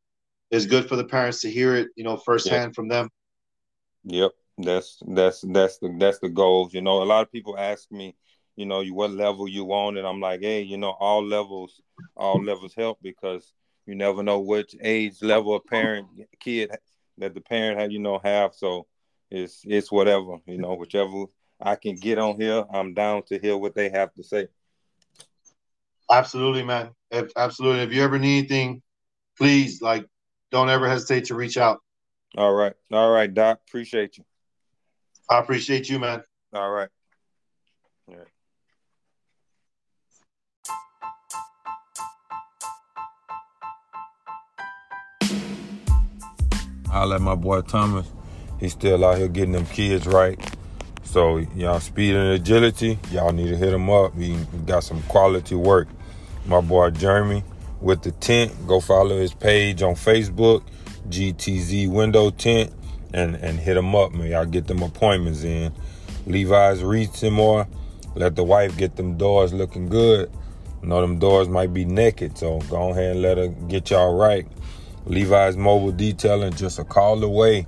[0.51, 2.74] it's good for the parents to hear it, you know, firsthand yep.
[2.74, 3.09] from them.
[4.05, 6.70] Yep, that's that's that's the that's the goal.
[6.72, 8.14] You know, a lot of people ask me,
[8.56, 11.80] you know, you what level you on, and I'm like, hey, you know, all levels,
[12.16, 13.52] all levels help because
[13.86, 16.06] you never know which age level of parent
[16.40, 16.70] kid
[17.18, 18.55] that the parent have, you know, have.
[18.55, 18.86] So
[19.30, 21.24] it's it's whatever, you know, whichever
[21.60, 24.48] I can get on here, I'm down to hear what they have to say.
[26.10, 26.90] Absolutely, man.
[27.10, 27.82] If, absolutely.
[27.82, 28.82] If you ever need anything,
[29.36, 30.06] please like
[30.51, 31.80] don't ever hesitate to reach out.
[32.36, 32.72] All right.
[32.93, 33.60] All right, Doc.
[33.68, 34.24] Appreciate you.
[35.30, 36.22] I appreciate you, man.
[36.52, 36.89] All right.
[38.09, 38.26] All right.
[46.90, 48.10] I let my boy Thomas.
[48.59, 50.39] He's still out here getting them kids right.
[51.05, 54.14] So y'all speed and agility, y'all need to hit him up.
[54.16, 55.89] He, he got some quality work.
[56.48, 57.44] My boy Jeremy
[57.82, 58.66] with the tent.
[58.66, 60.62] Go follow his page on Facebook,
[61.10, 62.72] GTZ Window Tint,
[63.12, 64.30] and and hit him up, man.
[64.30, 65.74] Y'all get them appointments in.
[66.26, 67.68] Levi's Reach more.
[68.14, 70.32] Let the wife get them doors looking good.
[70.82, 74.48] Know them doors might be naked, so go ahead and let her get y'all right.
[75.04, 77.66] Levi's Mobile Detailing just a call away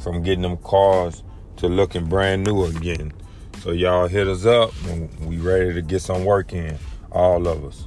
[0.00, 1.22] from getting them cars
[1.56, 3.10] to looking brand new again.
[3.62, 6.78] So y'all hit us up and we ready to get some work in,
[7.10, 7.86] all of us.